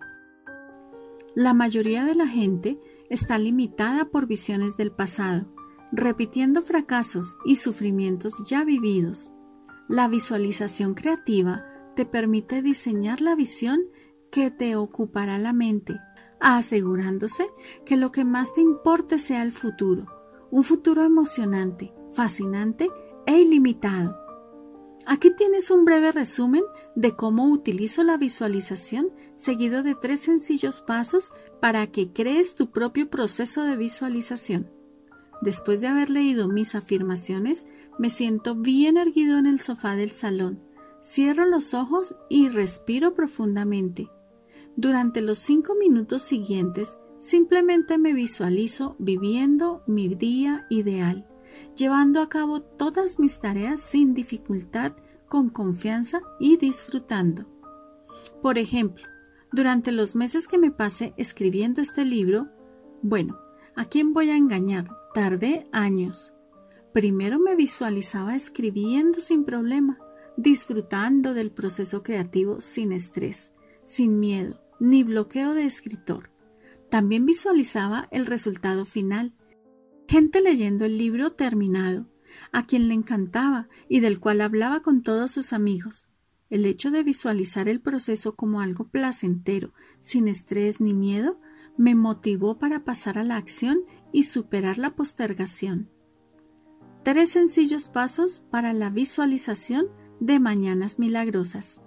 [1.36, 2.80] La mayoría de la gente
[3.10, 5.54] está limitada por visiones del pasado,
[5.92, 9.32] repitiendo fracasos y sufrimientos ya vividos.
[9.90, 11.66] La visualización creativa
[11.96, 13.82] te permite diseñar la visión
[14.32, 15.96] que te ocupará la mente,
[16.40, 17.48] asegurándose
[17.86, 20.06] que lo que más te importe sea el futuro,
[20.52, 22.90] un futuro emocionante, fascinante
[23.26, 24.18] e ilimitado.
[25.08, 26.64] Aquí tienes un breve resumen
[26.96, 31.32] de cómo utilizo la visualización seguido de tres sencillos pasos
[31.62, 34.72] para que crees tu propio proceso de visualización.
[35.42, 37.68] Después de haber leído mis afirmaciones,
[38.00, 40.65] me siento bien erguido en el sofá del salón,
[41.06, 44.10] cierro los ojos y respiro profundamente.
[44.76, 51.28] Durante los cinco minutos siguientes, simplemente me visualizo viviendo mi día ideal
[51.76, 54.94] llevando a cabo todas mis tareas sin dificultad,
[55.28, 57.46] con confianza y disfrutando.
[58.42, 59.04] Por ejemplo,
[59.52, 62.48] durante los meses que me pasé escribiendo este libro,
[63.02, 63.40] bueno,
[63.76, 64.86] ¿a quién voy a engañar?
[65.14, 66.34] Tardé años.
[66.94, 70.00] Primero me visualizaba escribiendo sin problema,
[70.38, 76.32] disfrutando del proceso creativo sin estrés, sin miedo, ni bloqueo de escritor.
[76.90, 79.34] También visualizaba el resultado final,
[80.08, 82.08] gente leyendo el libro terminado,
[82.52, 86.08] a quien le encantaba y del cual hablaba con todos sus amigos.
[86.50, 91.40] El hecho de visualizar el proceso como algo placentero, sin estrés ni miedo,
[91.78, 93.80] me motivó para pasar a la acción
[94.12, 95.90] y superar la postergación.
[97.04, 99.88] Tres sencillos pasos para la visualización
[100.20, 101.82] de mañanas milagrosas.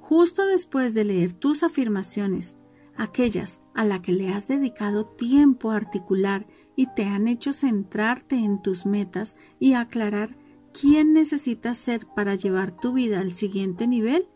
[0.00, 2.56] Justo después de leer tus afirmaciones,
[2.96, 8.36] aquellas a las que le has dedicado tiempo a articular y te han hecho centrarte
[8.36, 10.36] en tus metas y aclarar
[10.78, 14.28] quién necesitas ser para llevar tu vida al siguiente nivel,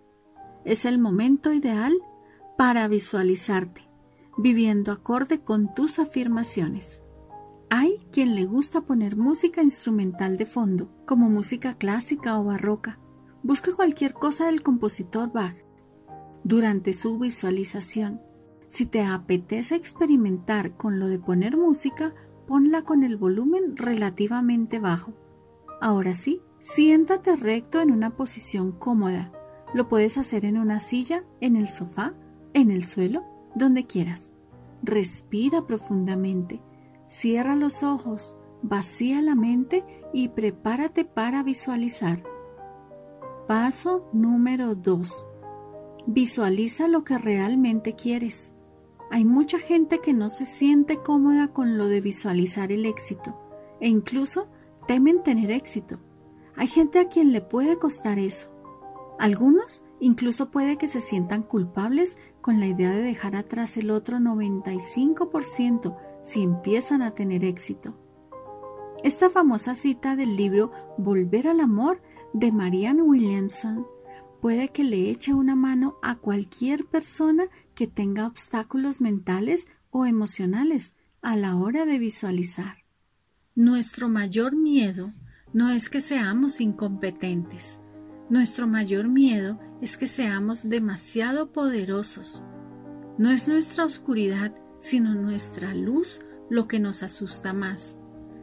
[0.64, 1.94] es el momento ideal
[2.56, 3.88] para visualizarte,
[4.36, 7.02] viviendo acorde con tus afirmaciones.
[7.72, 12.98] Hay quien le gusta poner música instrumental de fondo, como música clásica o barroca.
[13.44, 15.54] Busca cualquier cosa del compositor Bach.
[16.42, 18.20] Durante su visualización,
[18.66, 22.12] si te apetece experimentar con lo de poner música,
[22.48, 25.14] ponla con el volumen relativamente bajo.
[25.80, 29.30] Ahora sí, siéntate recto en una posición cómoda.
[29.74, 32.14] Lo puedes hacer en una silla, en el sofá,
[32.52, 34.32] en el suelo, donde quieras.
[34.82, 36.60] Respira profundamente,
[37.10, 39.84] cierra los ojos, vacía la mente
[40.14, 42.22] y prepárate para visualizar.
[43.48, 45.26] Paso número 2.
[46.06, 48.52] Visualiza lo que realmente quieres.
[49.10, 53.36] Hay mucha gente que no se siente cómoda con lo de visualizar el éxito
[53.80, 54.48] e incluso
[54.86, 55.98] temen tener éxito.
[56.54, 58.50] Hay gente a quien le puede costar eso.
[59.18, 64.18] Algunos incluso puede que se sientan culpables con la idea de dejar atrás el otro
[64.18, 67.96] 95% si empiezan a tener éxito.
[69.02, 72.02] Esta famosa cita del libro Volver al Amor
[72.32, 73.86] de Marianne Williamson
[74.40, 77.44] puede que le eche una mano a cualquier persona
[77.74, 82.84] que tenga obstáculos mentales o emocionales a la hora de visualizar.
[83.54, 85.12] Nuestro mayor miedo
[85.52, 87.80] no es que seamos incompetentes.
[88.28, 92.44] Nuestro mayor miedo es que seamos demasiado poderosos.
[93.18, 97.96] No es nuestra oscuridad, sino nuestra luz lo que nos asusta más.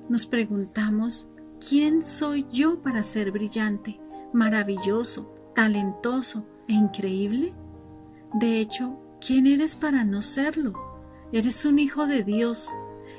[0.07, 1.27] Nos preguntamos,
[1.67, 3.99] ¿quién soy yo para ser brillante,
[4.31, 7.53] maravilloso, talentoso e increíble?
[8.33, 10.73] De hecho, ¿quién eres para no serlo?
[11.33, 12.69] Eres un hijo de Dios.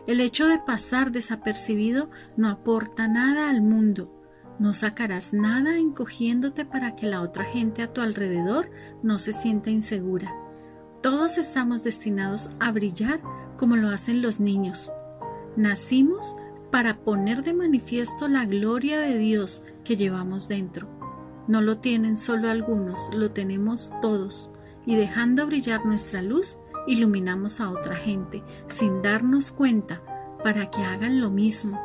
[0.06, 4.14] El hecho de pasar desapercibido no aporta nada al mundo.
[4.58, 8.70] No sacarás nada encogiéndote para que la otra gente a tu alrededor
[9.02, 10.32] no se sienta insegura.
[11.00, 13.20] Todos estamos destinados a brillar
[13.56, 14.92] como lo hacen los niños.
[15.56, 16.34] Nacimos
[16.72, 20.88] para poner de manifiesto la gloria de Dios que llevamos dentro.
[21.46, 24.50] No lo tienen solo algunos, lo tenemos todos,
[24.86, 30.02] y dejando brillar nuestra luz, iluminamos a otra gente sin darnos cuenta
[30.42, 31.80] para que hagan lo mismo.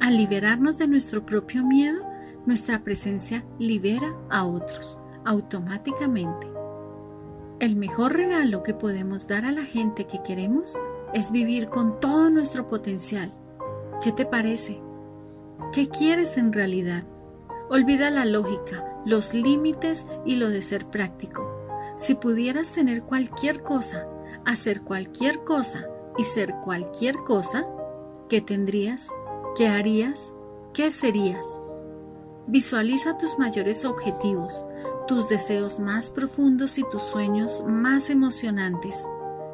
[0.00, 2.04] Al liberarnos de nuestro propio miedo,
[2.44, 6.51] nuestra presencia libera a otros automáticamente.
[7.62, 10.76] El mejor regalo que podemos dar a la gente que queremos
[11.14, 13.32] es vivir con todo nuestro potencial.
[14.02, 14.80] ¿Qué te parece?
[15.72, 17.04] ¿Qué quieres en realidad?
[17.70, 21.48] Olvida la lógica, los límites y lo de ser práctico.
[21.96, 24.08] Si pudieras tener cualquier cosa,
[24.44, 25.86] hacer cualquier cosa
[26.18, 27.64] y ser cualquier cosa,
[28.28, 29.08] ¿qué tendrías?
[29.54, 30.32] ¿Qué harías?
[30.74, 31.60] ¿Qué serías?
[32.48, 34.66] Visualiza tus mayores objetivos,
[35.14, 39.06] tus deseos más profundos y tus sueños más emocionantes,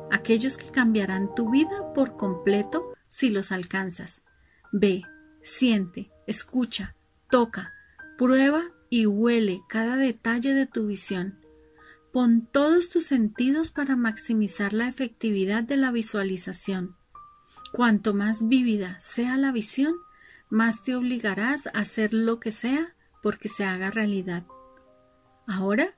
[0.09, 4.23] aquellos que cambiarán tu vida por completo si los alcanzas.
[4.71, 5.03] Ve,
[5.43, 6.95] siente, escucha,
[7.29, 7.73] toca,
[8.17, 11.41] prueba y huele cada detalle de tu visión.
[12.13, 16.95] Pon todos tus sentidos para maximizar la efectividad de la visualización.
[17.73, 19.97] Cuanto más vívida sea la visión,
[20.51, 22.95] más te obligarás a hacer lo que sea
[23.25, 24.47] porque se haga realidad.
[25.49, 25.89] Ahora,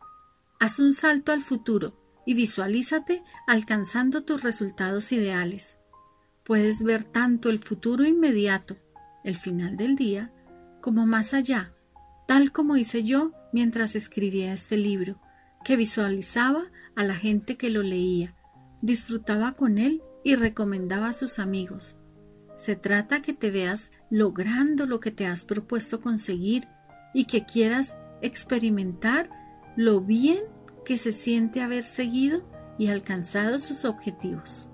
[0.61, 5.79] haz un salto al futuro y visualízate alcanzando tus resultados ideales.
[6.45, 8.77] Puedes ver tanto el futuro inmediato,
[9.25, 10.33] el final del día,
[10.81, 11.75] como más allá,
[12.29, 15.21] tal como hice yo mientras escribía este libro,
[15.65, 16.63] que visualizaba
[16.95, 18.37] a la gente que lo leía,
[18.83, 21.97] disfrutaba con él y recomendaba a sus amigos.
[22.57, 26.69] Se trata que te veas logrando lo que te has propuesto conseguir
[27.13, 29.39] y que quieras experimentar
[29.81, 30.41] lo bien
[30.85, 32.43] que se siente haber seguido
[32.76, 34.68] y alcanzado sus objetivos.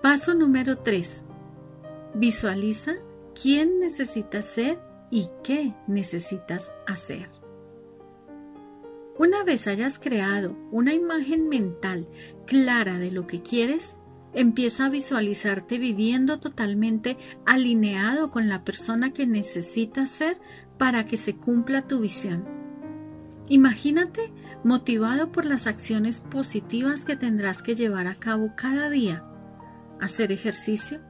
[0.00, 1.24] Paso número 3.
[2.14, 2.92] Visualiza
[3.34, 4.78] quién necesitas ser
[5.10, 7.30] y qué necesitas hacer.
[9.18, 12.08] Una vez hayas creado una imagen mental
[12.46, 13.96] clara de lo que quieres,
[14.34, 20.40] empieza a visualizarte viviendo totalmente alineado con la persona que necesitas ser
[20.78, 22.61] para que se cumpla tu visión.
[23.52, 24.32] Imagínate
[24.64, 29.26] motivado por las acciones positivas que tendrás que llevar a cabo cada día.
[30.00, 31.02] Hacer ejercicio,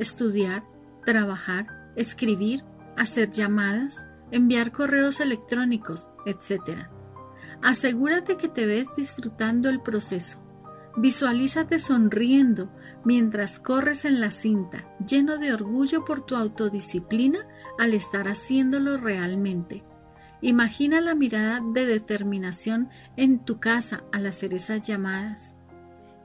[0.00, 0.64] estudiar,
[1.06, 2.64] trabajar, escribir,
[2.96, 6.88] hacer llamadas, enviar correos electrónicos, etc.
[7.62, 10.42] Asegúrate que te ves disfrutando el proceso.
[10.96, 12.74] Visualízate sonriendo
[13.04, 17.46] mientras corres en la cinta, lleno de orgullo por tu autodisciplina
[17.78, 19.84] al estar haciéndolo realmente.
[20.44, 25.56] Imagina la mirada de determinación en tu casa al hacer esas llamadas,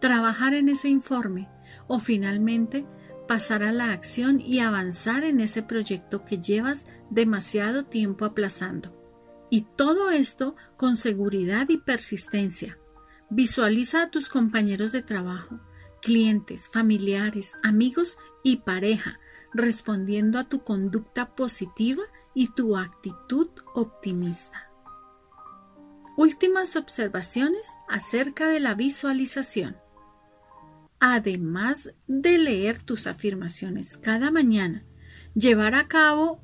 [0.01, 1.47] trabajar en ese informe
[1.87, 2.85] o finalmente
[3.29, 8.93] pasar a la acción y avanzar en ese proyecto que llevas demasiado tiempo aplazando.
[9.49, 12.77] Y todo esto con seguridad y persistencia.
[13.29, 15.61] Visualiza a tus compañeros de trabajo,
[16.01, 19.17] clientes, familiares, amigos y pareja
[19.53, 22.03] respondiendo a tu conducta positiva
[22.33, 24.69] y tu actitud optimista.
[26.17, 29.77] Últimas observaciones acerca de la visualización.
[30.99, 34.83] Además de leer tus afirmaciones cada mañana,
[35.33, 36.41] llevar a cabo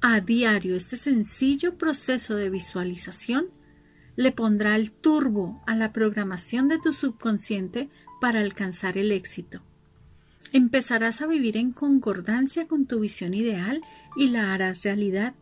[0.00, 3.50] a diario este sencillo proceso de visualización
[4.16, 7.90] le pondrá el turbo a la programación de tu subconsciente
[8.20, 9.62] para alcanzar el éxito.
[10.52, 13.80] Empezarás a vivir en concordancia con tu visión ideal
[14.16, 15.34] y la harás realidad.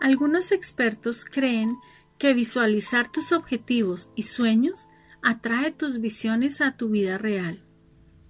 [0.00, 1.76] Algunos expertos creen
[2.18, 4.88] que visualizar tus objetivos y sueños
[5.22, 7.64] atrae tus visiones a tu vida real.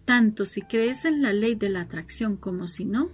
[0.05, 3.11] Tanto si crees en la ley de la atracción como si no,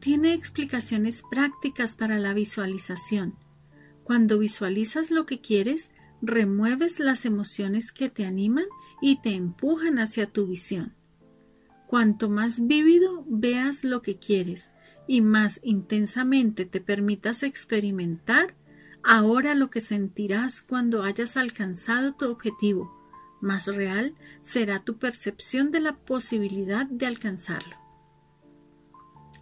[0.00, 3.34] tiene explicaciones prácticas para la visualización.
[4.04, 5.90] Cuando visualizas lo que quieres,
[6.22, 8.66] remueves las emociones que te animan
[9.00, 10.94] y te empujan hacia tu visión.
[11.86, 14.70] Cuanto más vívido veas lo que quieres
[15.06, 18.56] y más intensamente te permitas experimentar,
[19.04, 22.92] ahora lo que sentirás cuando hayas alcanzado tu objetivo,
[23.40, 27.76] más real será tu percepción de la posibilidad de alcanzarlo.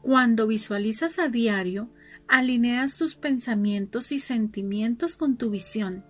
[0.03, 1.89] Cuando visualizas a diario,
[2.29, 6.05] alineas tus pensamientos y sentimientos con tu visión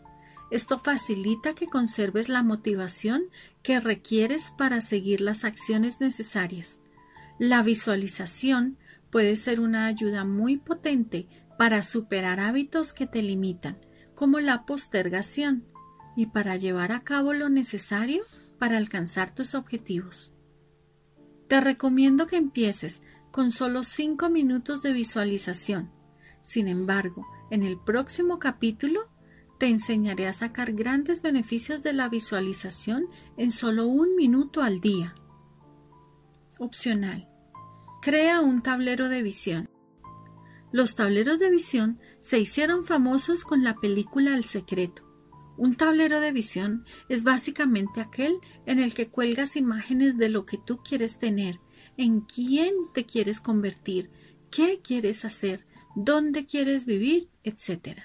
[0.54, 3.24] esto facilita que conserves la motivación
[3.64, 6.78] que requieres para seguir las acciones necesarias.
[7.40, 8.78] La visualización
[9.10, 11.26] puede ser una ayuda muy potente
[11.58, 13.80] para superar hábitos que te limitan,
[14.14, 15.64] como la postergación,
[16.14, 18.22] y para llevar a cabo lo necesario
[18.60, 20.32] para alcanzar tus objetivos.
[21.48, 23.02] Te recomiendo que empieces
[23.32, 25.90] con solo 5 minutos de visualización.
[26.42, 29.00] Sin embargo, en el próximo capítulo
[29.58, 33.06] te enseñaré a sacar grandes beneficios de la visualización
[33.36, 35.14] en solo un minuto al día.
[36.58, 37.28] Opcional.
[38.02, 39.70] Crea un tablero de visión.
[40.72, 45.04] Los tableros de visión se hicieron famosos con la película El secreto.
[45.56, 50.58] Un tablero de visión es básicamente aquel en el que cuelgas imágenes de lo que
[50.58, 51.60] tú quieres tener,
[51.96, 54.10] en quién te quieres convertir,
[54.50, 55.64] qué quieres hacer,
[55.94, 58.00] dónde quieres vivir, etc.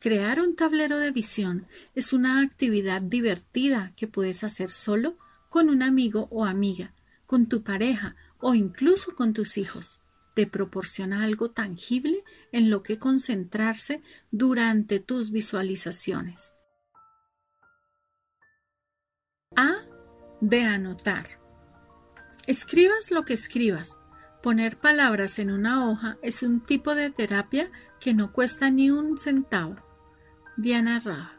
[0.00, 1.66] Crear un tablero de visión
[1.96, 5.16] es una actividad divertida que puedes hacer solo,
[5.48, 6.94] con un amigo o amiga,
[7.26, 10.00] con tu pareja o incluso con tus hijos.
[10.36, 12.22] Te proporciona algo tangible
[12.52, 16.52] en lo que concentrarse durante tus visualizaciones.
[19.56, 19.78] A.
[20.40, 21.24] De anotar.
[22.46, 23.98] Escribas lo que escribas.
[24.44, 27.68] Poner palabras en una hoja es un tipo de terapia
[27.98, 29.87] que no cuesta ni un centavo.
[30.58, 31.34] Diana Raja.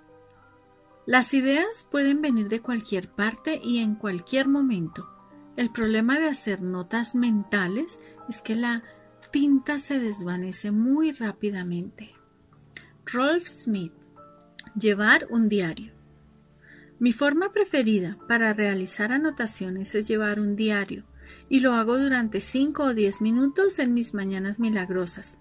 [1.06, 5.10] Las ideas pueden venir de cualquier parte y en cualquier momento.
[5.58, 8.82] El problema de hacer notas mentales es que la
[9.30, 12.16] tinta se desvanece muy rápidamente.
[13.06, 13.92] Rolf Smith.
[14.80, 15.92] Llevar un diario.
[16.98, 21.04] Mi forma preferida para realizar anotaciones es llevar un diario
[21.50, 25.40] y lo hago durante 5 o 10 minutos en mis mañanas milagrosas.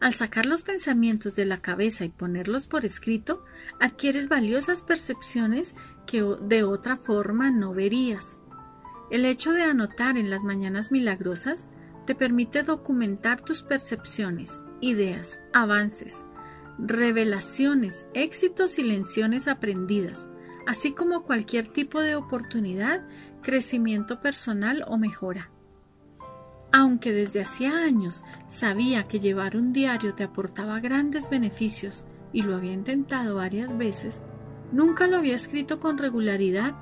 [0.00, 3.44] Al sacar los pensamientos de la cabeza y ponerlos por escrito,
[3.80, 5.74] adquieres valiosas percepciones
[6.06, 8.40] que de otra forma no verías.
[9.10, 11.68] El hecho de anotar en las mañanas milagrosas
[12.06, 16.24] te permite documentar tus percepciones, ideas, avances,
[16.78, 20.28] revelaciones, éxitos y lecciones aprendidas,
[20.66, 23.06] así como cualquier tipo de oportunidad,
[23.42, 25.50] crecimiento personal o mejora.
[26.78, 32.04] Aunque desde hacía años sabía que llevar un diario te aportaba grandes beneficios
[32.34, 34.24] y lo había intentado varias veces,
[34.72, 36.74] nunca lo había escrito con regularidad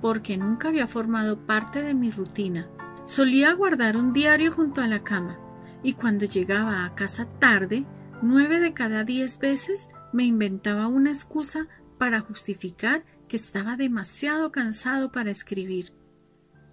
[0.00, 2.68] porque nunca había formado parte de mi rutina.
[3.04, 5.40] Solía guardar un diario junto a la cama
[5.82, 7.84] y cuando llegaba a casa tarde,
[8.22, 11.66] nueve de cada diez veces me inventaba una excusa
[11.98, 15.92] para justificar que estaba demasiado cansado para escribir.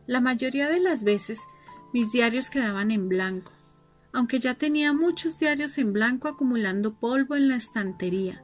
[0.05, 1.47] La mayoría de las veces
[1.93, 3.51] mis diarios quedaban en blanco,
[4.13, 8.43] aunque ya tenía muchos diarios en blanco acumulando polvo en la estantería.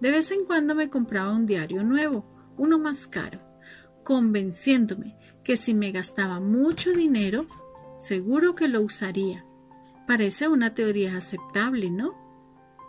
[0.00, 2.26] De vez en cuando me compraba un diario nuevo,
[2.56, 3.40] uno más caro,
[4.04, 7.46] convenciéndome que si me gastaba mucho dinero,
[7.98, 9.44] seguro que lo usaría.
[10.06, 12.14] Parece una teoría aceptable, ¿no?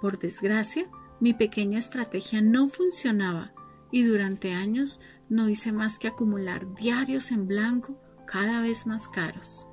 [0.02, 0.88] Por desgracia,
[1.20, 3.54] mi pequeña estrategia no funcionaba
[3.92, 5.00] y durante años
[5.30, 9.68] no hice más que acumular diarios en blanco cada vez más caros.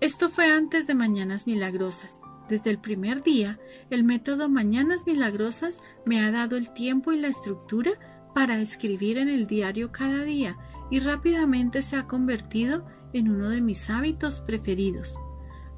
[0.00, 2.22] Esto fue antes de Mañanas Milagrosas.
[2.48, 3.58] Desde el primer día,
[3.90, 7.90] el método Mañanas Milagrosas me ha dado el tiempo y la estructura
[8.32, 10.56] para escribir en el diario cada día
[10.88, 15.18] y rápidamente se ha convertido en uno de mis hábitos preferidos.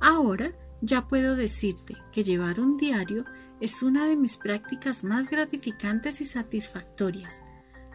[0.02, 0.52] Ahora
[0.82, 3.24] ya puedo decirte que llevar un diario
[3.58, 7.42] es una de mis prácticas más gratificantes y satisfactorias.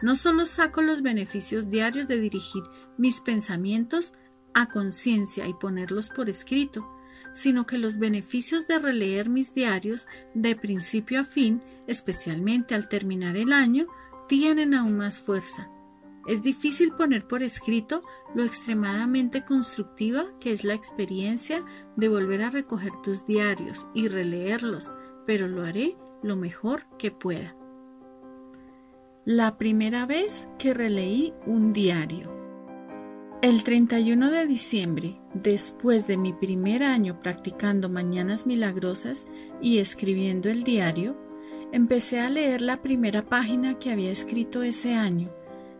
[0.02, 2.64] No solo saco los beneficios diarios de dirigir
[2.98, 4.12] mis pensamientos
[4.56, 6.90] a conciencia y ponerlos por escrito,
[7.34, 13.36] sino que los beneficios de releer mis diarios de principio a fin, especialmente al terminar
[13.36, 13.86] el año,
[14.28, 15.70] tienen aún más fuerza.
[16.26, 18.02] Es difícil poner por escrito
[18.34, 21.62] lo extremadamente constructiva que es la experiencia
[21.96, 24.94] de volver a recoger tus diarios y releerlos,
[25.26, 27.54] pero lo haré lo mejor que pueda.
[29.26, 32.35] La primera vez que releí un diario.
[33.42, 39.26] El 31 de diciembre, después de mi primer año practicando Mañanas Milagrosas
[39.60, 41.16] y escribiendo el diario,
[41.72, 45.30] empecé a leer la primera página que había escrito ese año.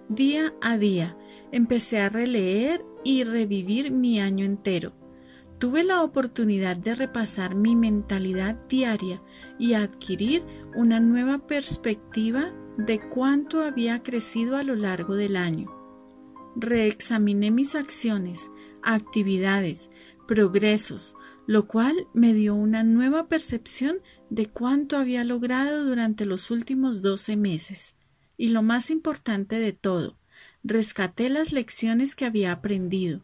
[0.09, 1.17] Día a día,
[1.51, 4.93] empecé a releer y revivir mi año entero
[5.59, 9.23] tuve la oportunidad de repasar mi mentalidad diaria
[9.59, 15.76] y adquirir una nueva perspectiva de cuánto había crecido a lo largo del año.
[16.57, 18.51] Reexaminé mis acciones,
[18.83, 19.91] actividades,
[20.27, 21.15] progresos,
[21.47, 23.99] lo cual me dio una nueva percepción
[24.31, 27.95] de cuánto había logrado durante los últimos doce meses.
[28.37, 30.19] Y lo más importante de todo,
[30.65, 33.23] rescaté las lecciones que había aprendido,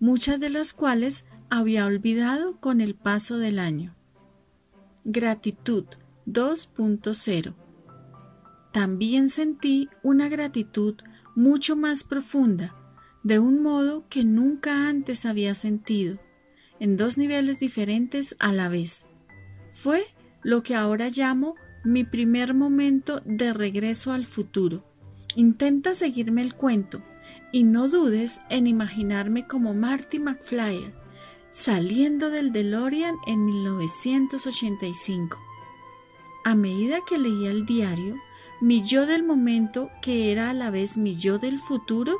[0.00, 3.94] muchas de las cuales había olvidado con el paso del año.
[5.04, 5.84] Gratitud
[6.26, 7.54] 2.0
[8.72, 10.96] También sentí una gratitud
[11.34, 12.74] mucho más profunda,
[13.22, 16.18] de un modo que nunca antes había sentido,
[16.78, 19.06] en dos niveles diferentes a la vez.
[19.74, 20.04] Fue
[20.42, 21.54] lo que ahora llamo
[21.84, 24.84] mi primer momento de regreso al futuro.
[25.36, 27.02] Intenta seguirme el cuento
[27.52, 31.00] y no dudes en imaginarme como Marty McFly
[31.50, 35.38] saliendo del DeLorean en 1985.
[36.44, 38.16] A medida que leía el diario,
[38.60, 42.18] mi yo del momento, que era a la vez mi yo del futuro,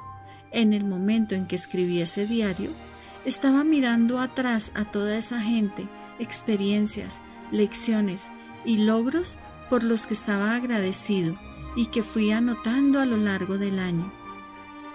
[0.51, 2.71] en el momento en que escribí ese diario,
[3.25, 5.87] estaba mirando atrás a toda esa gente,
[6.19, 8.31] experiencias, lecciones
[8.65, 9.37] y logros
[9.69, 11.39] por los que estaba agradecido
[11.77, 14.13] y que fui anotando a lo largo del año.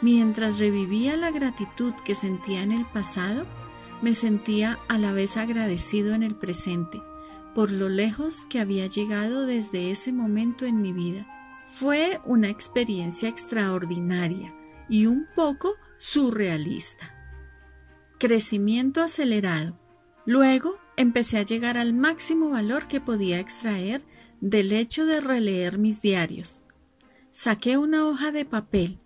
[0.01, 3.45] Mientras revivía la gratitud que sentía en el pasado,
[4.01, 7.01] me sentía a la vez agradecido en el presente
[7.55, 11.25] por lo lejos que había llegado desde ese momento en mi vida.
[11.77, 14.55] Fue una experiencia extraordinaria
[14.87, 17.13] y un poco surrealista.
[18.17, 19.77] Crecimiento acelerado.
[20.25, 24.05] Luego empecé a llegar al máximo valor que podía extraer
[24.39, 26.63] del hecho de releer mis diarios.
[27.33, 29.01] Saqué una hoja de papel,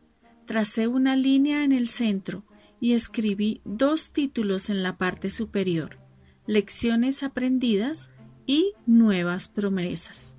[0.46, 2.46] tracé una línea en el centro
[2.80, 5.98] y escribí dos títulos en la parte superior,
[6.46, 8.12] Lecciones aprendidas
[8.46, 10.36] y Nuevas promesas.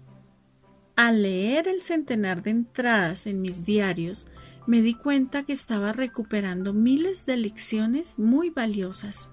[1.01, 4.27] Al leer el centenar de entradas en mis diarios,
[4.67, 9.31] me di cuenta que estaba recuperando miles de lecciones muy valiosas.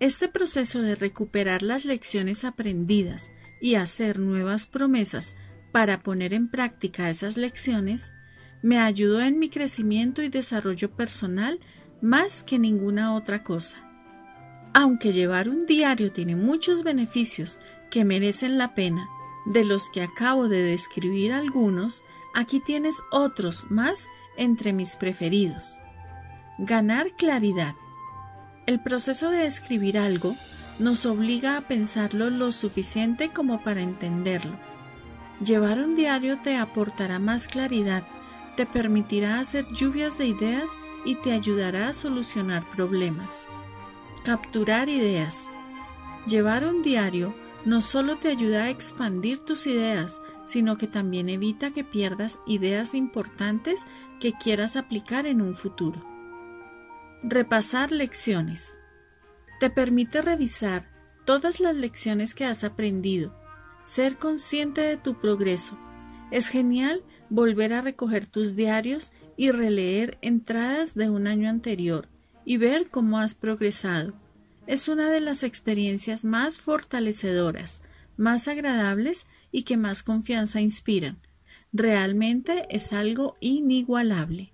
[0.00, 5.36] Este proceso de recuperar las lecciones aprendidas y hacer nuevas promesas
[5.70, 8.10] para poner en práctica esas lecciones
[8.64, 11.60] me ayudó en mi crecimiento y desarrollo personal
[12.00, 13.78] más que ninguna otra cosa.
[14.74, 17.60] Aunque llevar un diario tiene muchos beneficios
[17.92, 19.06] que merecen la pena,
[19.44, 22.02] de los que acabo de describir algunos,
[22.34, 25.78] aquí tienes otros más entre mis preferidos.
[26.58, 27.74] Ganar claridad.
[28.66, 30.36] El proceso de escribir algo
[30.78, 34.56] nos obliga a pensarlo lo suficiente como para entenderlo.
[35.44, 38.04] Llevar un diario te aportará más claridad,
[38.56, 40.70] te permitirá hacer lluvias de ideas
[41.04, 43.46] y te ayudará a solucionar problemas.
[44.24, 45.48] Capturar ideas.
[46.26, 47.34] Llevar un diario
[47.64, 52.94] no solo te ayuda a expandir tus ideas, sino que también evita que pierdas ideas
[52.94, 53.86] importantes
[54.20, 56.04] que quieras aplicar en un futuro.
[57.22, 58.76] Repasar lecciones.
[59.60, 60.90] Te permite revisar
[61.24, 63.32] todas las lecciones que has aprendido,
[63.84, 65.78] ser consciente de tu progreso.
[66.32, 72.08] Es genial volver a recoger tus diarios y releer entradas de un año anterior
[72.44, 74.14] y ver cómo has progresado.
[74.66, 77.82] Es una de las experiencias más fortalecedoras,
[78.16, 81.20] más agradables y que más confianza inspiran.
[81.72, 84.52] Realmente es algo inigualable.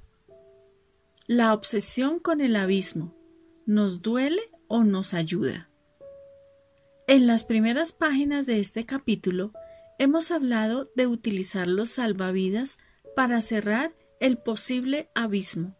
[1.26, 3.14] La obsesión con el abismo
[3.66, 5.68] nos duele o nos ayuda.
[7.06, 9.52] En las primeras páginas de este capítulo
[9.98, 12.78] hemos hablado de utilizar los salvavidas
[13.16, 15.76] para cerrar el posible abismo.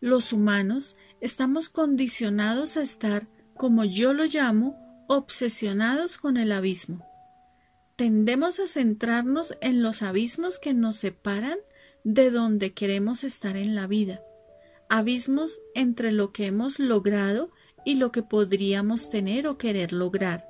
[0.00, 3.28] Los humanos estamos condicionados a estar,
[3.58, 7.04] como yo lo llamo, obsesionados con el abismo.
[7.96, 11.58] Tendemos a centrarnos en los abismos que nos separan
[12.04, 14.22] de donde queremos estar en la vida,
[14.88, 17.50] abismos entre lo que hemos logrado
[17.84, 20.46] y lo que podríamos tener o querer lograr,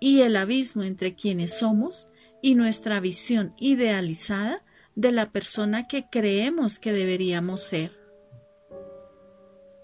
[0.00, 2.08] y el abismo entre quienes somos
[2.42, 4.62] y nuestra visión idealizada
[4.94, 8.01] de la persona que creemos que deberíamos ser.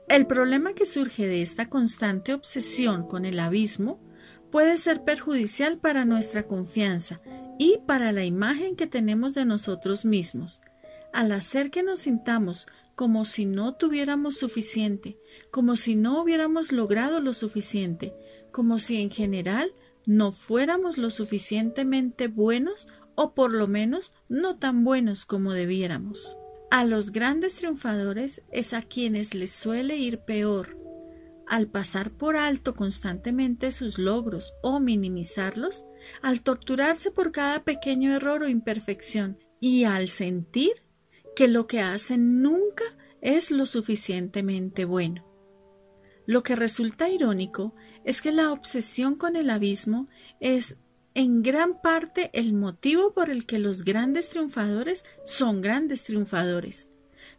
[0.08, 4.00] El problema que surge de esta constante obsesión con el abismo
[4.50, 7.20] puede ser perjudicial para nuestra confianza
[7.58, 10.62] y para la imagen que tenemos de nosotros mismos,
[11.12, 15.18] al hacer que nos sintamos como si no tuviéramos suficiente,
[15.50, 18.14] como si no hubiéramos logrado lo suficiente,
[18.50, 19.74] como si en general
[20.06, 26.38] no fuéramos lo suficientemente buenos o por lo menos no tan buenos como debiéramos.
[26.70, 30.76] A los grandes triunfadores es a quienes les suele ir peor.
[31.46, 35.86] Al pasar por alto constantemente sus logros o minimizarlos,
[36.20, 40.82] al torturarse por cada pequeño error o imperfección y al sentir
[41.34, 42.84] que lo que hacen nunca
[43.22, 45.24] es lo suficientemente bueno.
[46.26, 47.74] Lo que resulta irónico
[48.04, 50.08] es que la obsesión con el abismo
[50.40, 50.76] es
[51.18, 56.90] en gran parte el motivo por el que los grandes triunfadores son grandes triunfadores.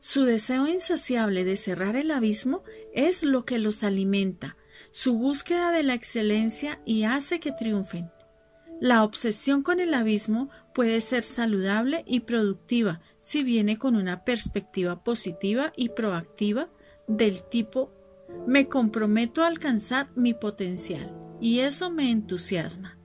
[0.02, 2.62] Su deseo insaciable de cerrar el abismo
[2.94, 4.58] es lo que los alimenta,
[4.92, 8.12] su búsqueda de la excelencia y hace que triunfen.
[8.82, 15.06] La obsesión con el abismo puede ser saludable y productiva si viene con una perspectiva
[15.06, 16.70] positiva y proactiva
[17.08, 17.94] del tipo
[18.46, 22.99] me comprometo a alcanzar mi potencial y eso me entusiasma.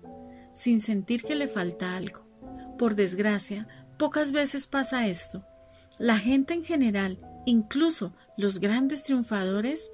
[0.54, 2.24] Sin sentir que le falta algo.
[2.78, 3.68] Por desgracia,
[3.98, 5.44] pocas veces pasa esto.
[5.98, 9.90] La gente en general, incluso los grandes triunfadores,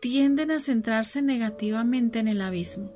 [0.00, 2.92] tienden a centrarse negativamente en el abismo.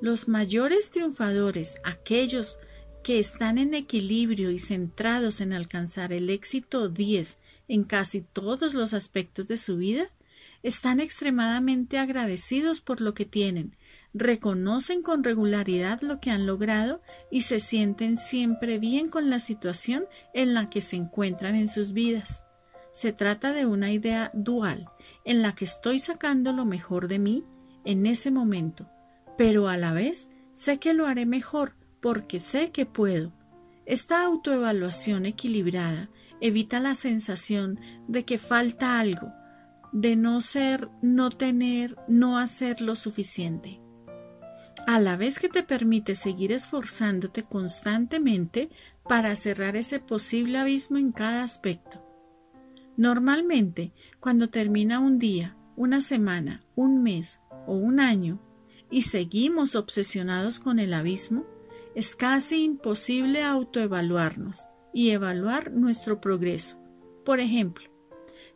[0.00, 2.58] Los mayores triunfadores, aquellos
[3.02, 8.94] que están en equilibrio y centrados en alcanzar el éxito 10 en casi todos los
[8.94, 10.08] aspectos de su vida,
[10.62, 13.76] están extremadamente agradecidos por lo que tienen,
[14.12, 17.00] reconocen con regularidad lo que han logrado
[17.30, 20.04] y se sienten siempre bien con la situación
[20.34, 22.42] en la que se encuentran en sus vidas.
[22.92, 24.88] Se trata de una idea dual,
[25.24, 27.44] en la que estoy sacando lo mejor de mí
[27.84, 28.88] en ese momento,
[29.38, 33.32] pero a la vez sé que lo haré mejor porque sé que puedo.
[33.86, 36.10] Esta autoevaluación equilibrada
[36.40, 37.78] evita la sensación
[38.08, 39.32] de que falta algo,
[39.92, 43.80] de no ser, no tener, no hacer lo suficiente.
[44.86, 48.70] A la vez que te permite seguir esforzándote constantemente
[49.08, 52.04] para cerrar ese posible abismo en cada aspecto.
[52.96, 58.40] Normalmente, cuando termina un día, una semana, un mes o un año,
[58.90, 61.46] y seguimos obsesionados con el abismo,
[61.94, 66.80] es casi imposible autoevaluarnos y evaluar nuestro progreso.
[67.24, 67.88] Por ejemplo,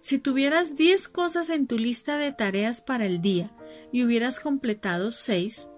[0.01, 3.51] si tuvieras 10 cosas en tu lista de tareas para el día
[3.93, 5.69] y hubieras completado 6,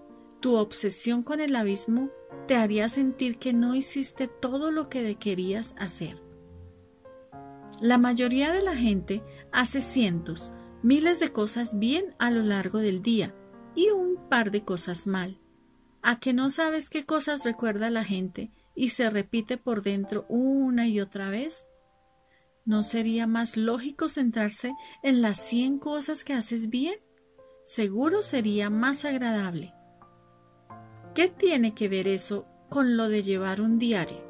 [0.40, 2.10] tu obsesión con el abismo
[2.46, 6.22] te haría sentir que no hiciste todo lo que querías hacer.
[7.80, 9.22] La mayoría de la gente
[9.52, 10.52] hace cientos,
[10.82, 13.34] miles de cosas bien a lo largo del día
[13.74, 15.40] y un par de cosas mal
[16.06, 20.86] a que no sabes qué cosas recuerda la gente y se repite por dentro una
[20.86, 21.66] y otra vez?
[22.64, 24.72] ¿No sería más lógico centrarse
[25.02, 26.94] en las cien cosas que haces bien?
[27.64, 29.74] Seguro sería más agradable.
[31.16, 34.22] ¿Qué tiene que ver eso con lo de llevar un diario?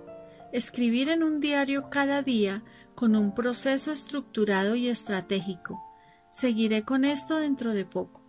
[0.52, 2.62] Escribir en un diario cada día
[2.94, 5.82] con un proceso estructurado y estratégico.
[6.30, 8.22] Seguiré con esto dentro de poco.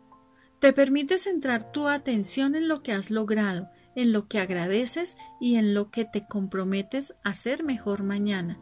[0.57, 5.57] Te permite centrar tu atención en lo que has logrado, en lo que agradeces y
[5.57, 8.59] en lo que te comprometes a hacer mejor mañana.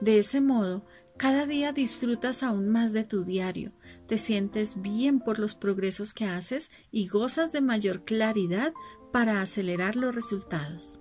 [0.00, 0.84] De ese modo,
[1.16, 3.72] cada día disfrutas aún más de tu diario,
[4.06, 8.74] te sientes bien por los progresos que haces y gozas de mayor claridad
[9.12, 11.00] para acelerar los resultados.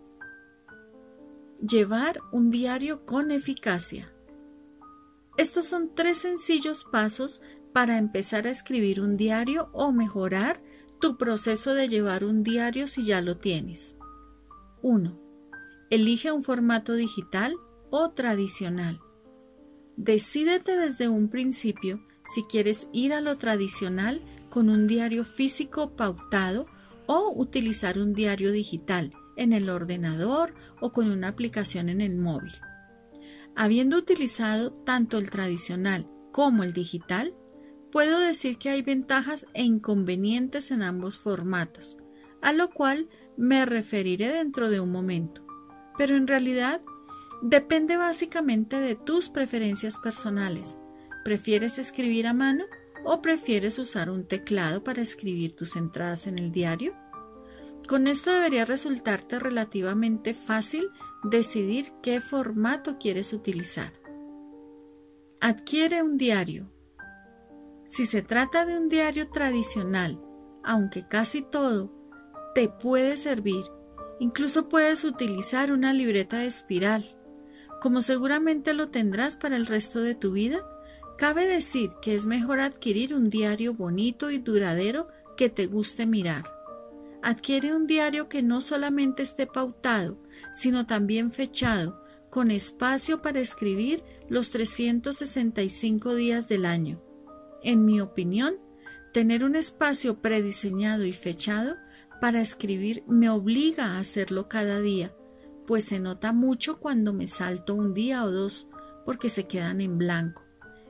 [1.60, 4.14] Llevar un diario con eficacia.
[5.38, 7.42] Estos son tres sencillos pasos
[7.74, 10.64] para empezar a escribir un diario o mejorar
[11.02, 13.98] tu proceso de llevar un diario si ya lo tienes.
[14.82, 15.20] 1.
[15.90, 17.56] Elige un formato digital
[17.90, 19.02] o tradicional.
[19.98, 26.68] Decídete desde un principio si quieres ir a lo tradicional con un diario físico pautado
[27.08, 32.54] o utilizar un diario digital en el ordenador o con una aplicación en el móvil.
[33.56, 37.34] Habiendo utilizado tanto el tradicional como el digital,
[37.96, 41.96] Puedo decir que hay ventajas e inconvenientes en ambos formatos,
[42.42, 43.08] a lo cual
[43.38, 45.46] me referiré dentro de un momento.
[45.98, 46.82] Pero en realidad
[47.42, 50.78] depende básicamente de tus preferencias personales.
[51.24, 52.66] ¿Prefieres escribir a mano
[53.04, 56.96] o prefieres usar un teclado para escribir tus entradas en el diario?
[57.88, 60.90] Con esto debería resultarte relativamente fácil
[61.24, 63.94] decidir qué formato quieres utilizar.
[65.40, 66.72] Adquiere un diario
[67.86, 70.20] si se trata de un diario tradicional,
[70.64, 71.94] aunque casi todo
[72.56, 73.64] te puede servir,
[74.20, 77.15] incluso puedes utilizar una libreta de espiral.
[77.82, 80.68] Como seguramente lo tendrás para el resto de tu vida,
[81.18, 85.08] cabe decir que es mejor adquirir un diario bonito y duradero
[85.38, 86.52] que te guste mirar.
[87.22, 90.18] Adquiere un diario que no solamente esté pautado,
[90.54, 97.02] sino también fechado, con espacio para escribir los 365 días del año.
[97.64, 98.58] En mi opinión,
[99.14, 101.78] tener un espacio prediseñado y fechado
[102.20, 105.16] para escribir me obliga a hacerlo cada día,
[105.66, 108.68] pues se nota mucho cuando me salto un día o dos
[109.06, 110.44] porque se quedan en blanco.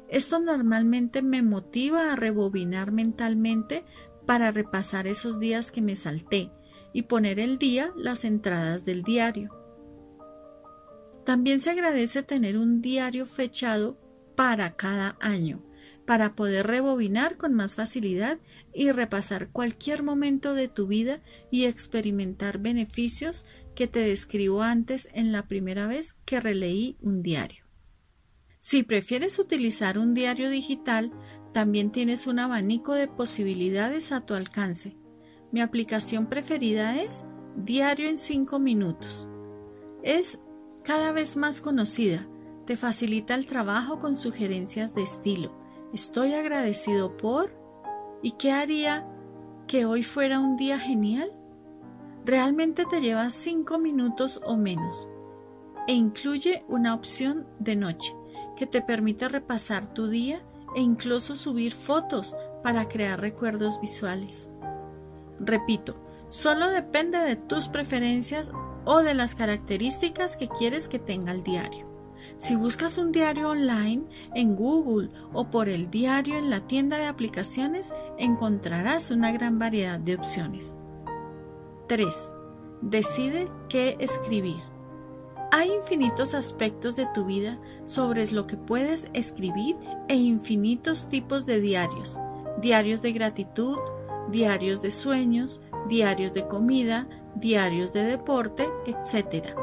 [0.07, 3.85] Esto normalmente me motiva a rebobinar mentalmente
[4.25, 6.51] para repasar esos días que me salté
[6.93, 9.49] y poner el día las entradas del diario.
[11.25, 13.97] También se agradece tener un diario fechado
[14.35, 15.65] para cada año,
[16.05, 18.37] para poder rebobinar con más facilidad
[18.73, 23.45] y repasar cualquier momento de tu vida y experimentar beneficios
[23.75, 27.65] que te describo antes en la primera vez que releí un diario.
[28.59, 31.11] Si prefieres utilizar un diario digital,
[31.53, 34.97] también tienes un abanico de posibilidades a tu alcance.
[35.51, 37.25] Mi aplicación preferida es
[37.55, 39.27] Diario en 5 minutos.
[40.03, 40.39] Es
[40.83, 42.27] cada vez más conocida.
[42.65, 45.57] Te facilita el trabajo con sugerencias de estilo.
[45.93, 47.55] Estoy agradecido por...
[48.21, 49.07] ¿Y qué haría
[49.67, 51.31] que hoy fuera un día genial?
[52.25, 55.07] Realmente te lleva 5 minutos o menos
[55.87, 58.15] e incluye una opción de noche
[58.57, 60.41] que te permite repasar tu día
[60.75, 64.49] e incluso subir fotos para crear recuerdos visuales.
[65.39, 65.97] Repito,
[66.27, 68.51] solo depende de tus preferencias
[68.85, 71.85] o de las características que quieres que tenga el diario.
[72.37, 74.03] Si buscas un diario online
[74.33, 79.99] en Google o por el diario en la tienda de aplicaciones, encontrarás una gran variedad
[79.99, 80.75] de opciones.
[81.87, 82.31] 3.
[82.81, 84.57] Decide qué escribir.
[85.51, 91.61] Hay infinitos aspectos de tu vida sobre lo que puedes escribir e infinitos tipos de
[91.61, 92.19] diarios.
[92.61, 93.77] Diarios de gratitud,
[94.31, 99.55] diarios de sueños, diarios de comida, diarios de deporte, etc.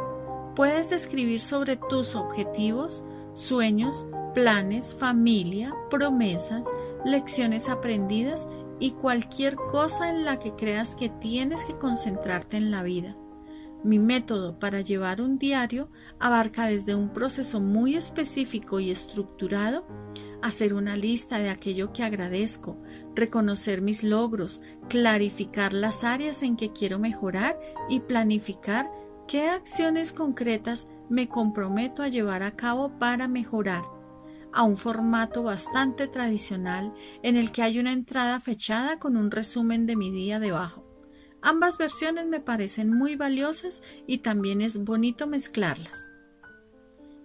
[0.54, 3.04] Puedes escribir sobre tus objetivos,
[3.34, 6.68] sueños, planes, familia, promesas,
[7.04, 8.46] lecciones aprendidas
[8.80, 13.16] y cualquier cosa en la que creas que tienes que concentrarte en la vida.
[13.84, 15.90] Mi método para llevar un diario
[16.20, 19.84] abarca desde un proceso muy específico y estructurado,
[20.40, 22.76] hacer una lista de aquello que agradezco,
[23.14, 27.58] reconocer mis logros, clarificar las áreas en que quiero mejorar
[27.88, 28.90] y planificar
[29.26, 33.82] qué acciones concretas me comprometo a llevar a cabo para mejorar,
[34.52, 39.86] a un formato bastante tradicional en el que hay una entrada fechada con un resumen
[39.86, 40.86] de mi día debajo.
[41.40, 46.10] Ambas versiones me parecen muy valiosas y también es bonito mezclarlas.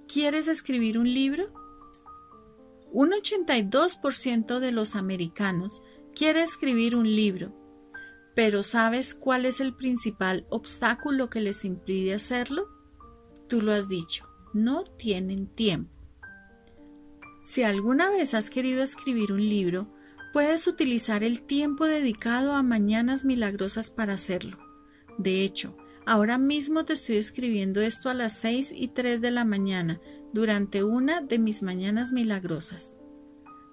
[0.07, 1.45] ¿Quieres escribir un libro?
[2.91, 5.83] Un 82% de los americanos
[6.15, 7.53] quiere escribir un libro,
[8.33, 12.69] pero ¿sabes cuál es el principal obstáculo que les impide hacerlo?
[13.47, 15.96] Tú lo has dicho, no tienen tiempo.
[17.47, 19.87] Si alguna vez has querido escribir un libro,
[20.33, 24.57] Puedes utilizar el tiempo dedicado a mañanas milagrosas para hacerlo.
[25.17, 29.45] De hecho, ahora mismo te estoy escribiendo esto a las 6 y 3 de la
[29.45, 30.01] mañana,
[30.33, 32.97] durante una de mis mañanas milagrosas.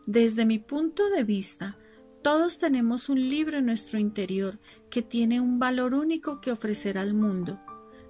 [0.06, 1.76] Desde mi punto de vista,
[2.22, 7.12] todos tenemos un libro en nuestro interior que tiene un valor único que ofrecer al
[7.12, 7.60] mundo.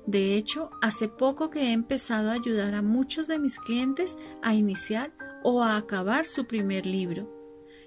[0.07, 4.55] De hecho, hace poco que he empezado a ayudar a muchos de mis clientes a
[4.55, 5.13] iniciar
[5.45, 7.31] o a acabar su primer libro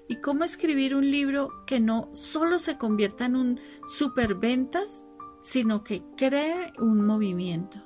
[0.08, 5.06] y cómo escribir un libro que no solo se convierta en un superventas,
[5.42, 7.84] sino que cree un movimiento.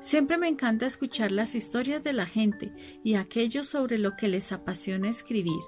[0.00, 2.72] Siempre me encanta escuchar las historias de la gente
[3.04, 5.60] y aquello sobre lo que les apasiona escribir.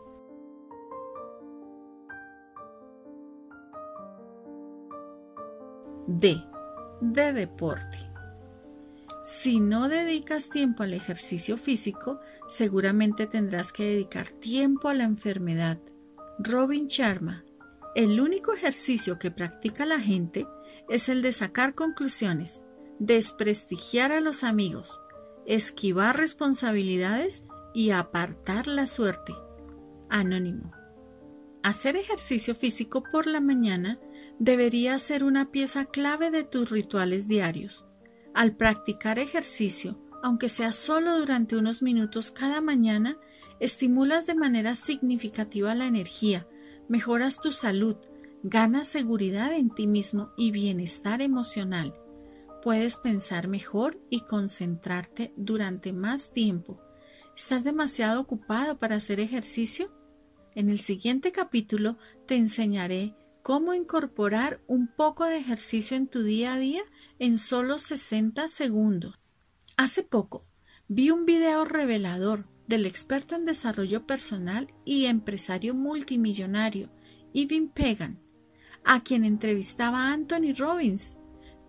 [6.06, 6.36] D.
[7.00, 7.98] De deporte.
[9.24, 12.20] Si no dedicas tiempo al ejercicio físico,
[12.50, 15.78] seguramente tendrás que dedicar tiempo a la enfermedad.
[16.40, 17.44] Robin Sharma.
[17.94, 20.46] El único ejercicio que practica la gente
[20.88, 22.62] es el de sacar conclusiones,
[22.98, 25.00] desprestigiar a los amigos,
[25.46, 29.32] esquivar responsabilidades y apartar la suerte.
[30.08, 30.72] Anónimo.
[31.62, 34.00] Hacer ejercicio físico por la mañana
[34.40, 37.86] debería ser una pieza clave de tus rituales diarios.
[38.34, 43.18] Al practicar ejercicio, aunque sea solo durante unos minutos cada mañana,
[43.58, 46.46] estimulas de manera significativa la energía,
[46.88, 47.96] mejoras tu salud,
[48.42, 51.94] ganas seguridad en ti mismo y bienestar emocional.
[52.62, 56.80] Puedes pensar mejor y concentrarte durante más tiempo.
[57.36, 59.94] ¿Estás demasiado ocupado para hacer ejercicio?
[60.54, 66.54] En el siguiente capítulo te enseñaré cómo incorporar un poco de ejercicio en tu día
[66.54, 66.82] a día
[67.18, 69.19] en solo 60 segundos.
[69.80, 70.44] Hace poco
[70.88, 76.90] vi un video revelador del experto en desarrollo personal y empresario multimillonario,
[77.32, 78.20] Ivan Pegan,
[78.84, 81.16] a quien entrevistaba Anthony Robbins.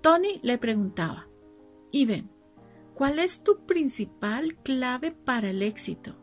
[0.02, 1.30] Tony le preguntaba,
[1.94, 2.30] Ivan,
[2.96, 6.18] ¿cuál es tu principal clave para el éxito?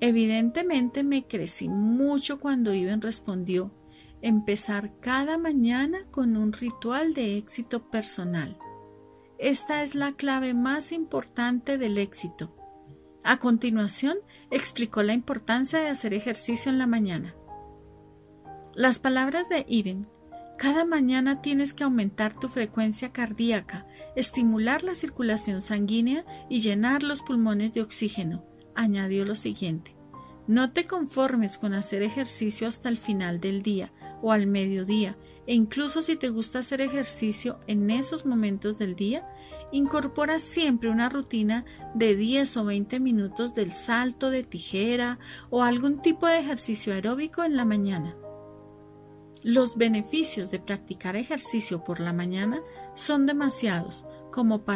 [0.00, 3.72] Evidentemente me crecí mucho cuando Ivan respondió,
[4.20, 8.58] empezar cada mañana con un ritual de éxito personal.
[9.44, 12.56] Esta es la clave más importante del éxito.
[13.22, 14.16] A continuación,
[14.50, 17.34] explicó la importancia de hacer ejercicio en la mañana.
[18.74, 20.08] Las palabras de Eden.
[20.56, 27.20] Cada mañana tienes que aumentar tu frecuencia cardíaca, estimular la circulación sanguínea y llenar los
[27.20, 28.46] pulmones de oxígeno.
[28.74, 29.94] Añadió lo siguiente.
[30.46, 33.92] No te conformes con hacer ejercicio hasta el final del día
[34.22, 35.18] o al mediodía.
[35.46, 39.28] E incluso si te gusta hacer ejercicio en esos momentos del día,
[39.74, 41.64] incorpora siempre una rutina
[41.94, 45.18] de 10 o 20 minutos del salto de tijera
[45.50, 48.16] o algún tipo de ejercicio aeróbico en la mañana.
[49.42, 52.62] Los beneficios de practicar ejercicio por la mañana
[52.94, 54.72] son demasiados como para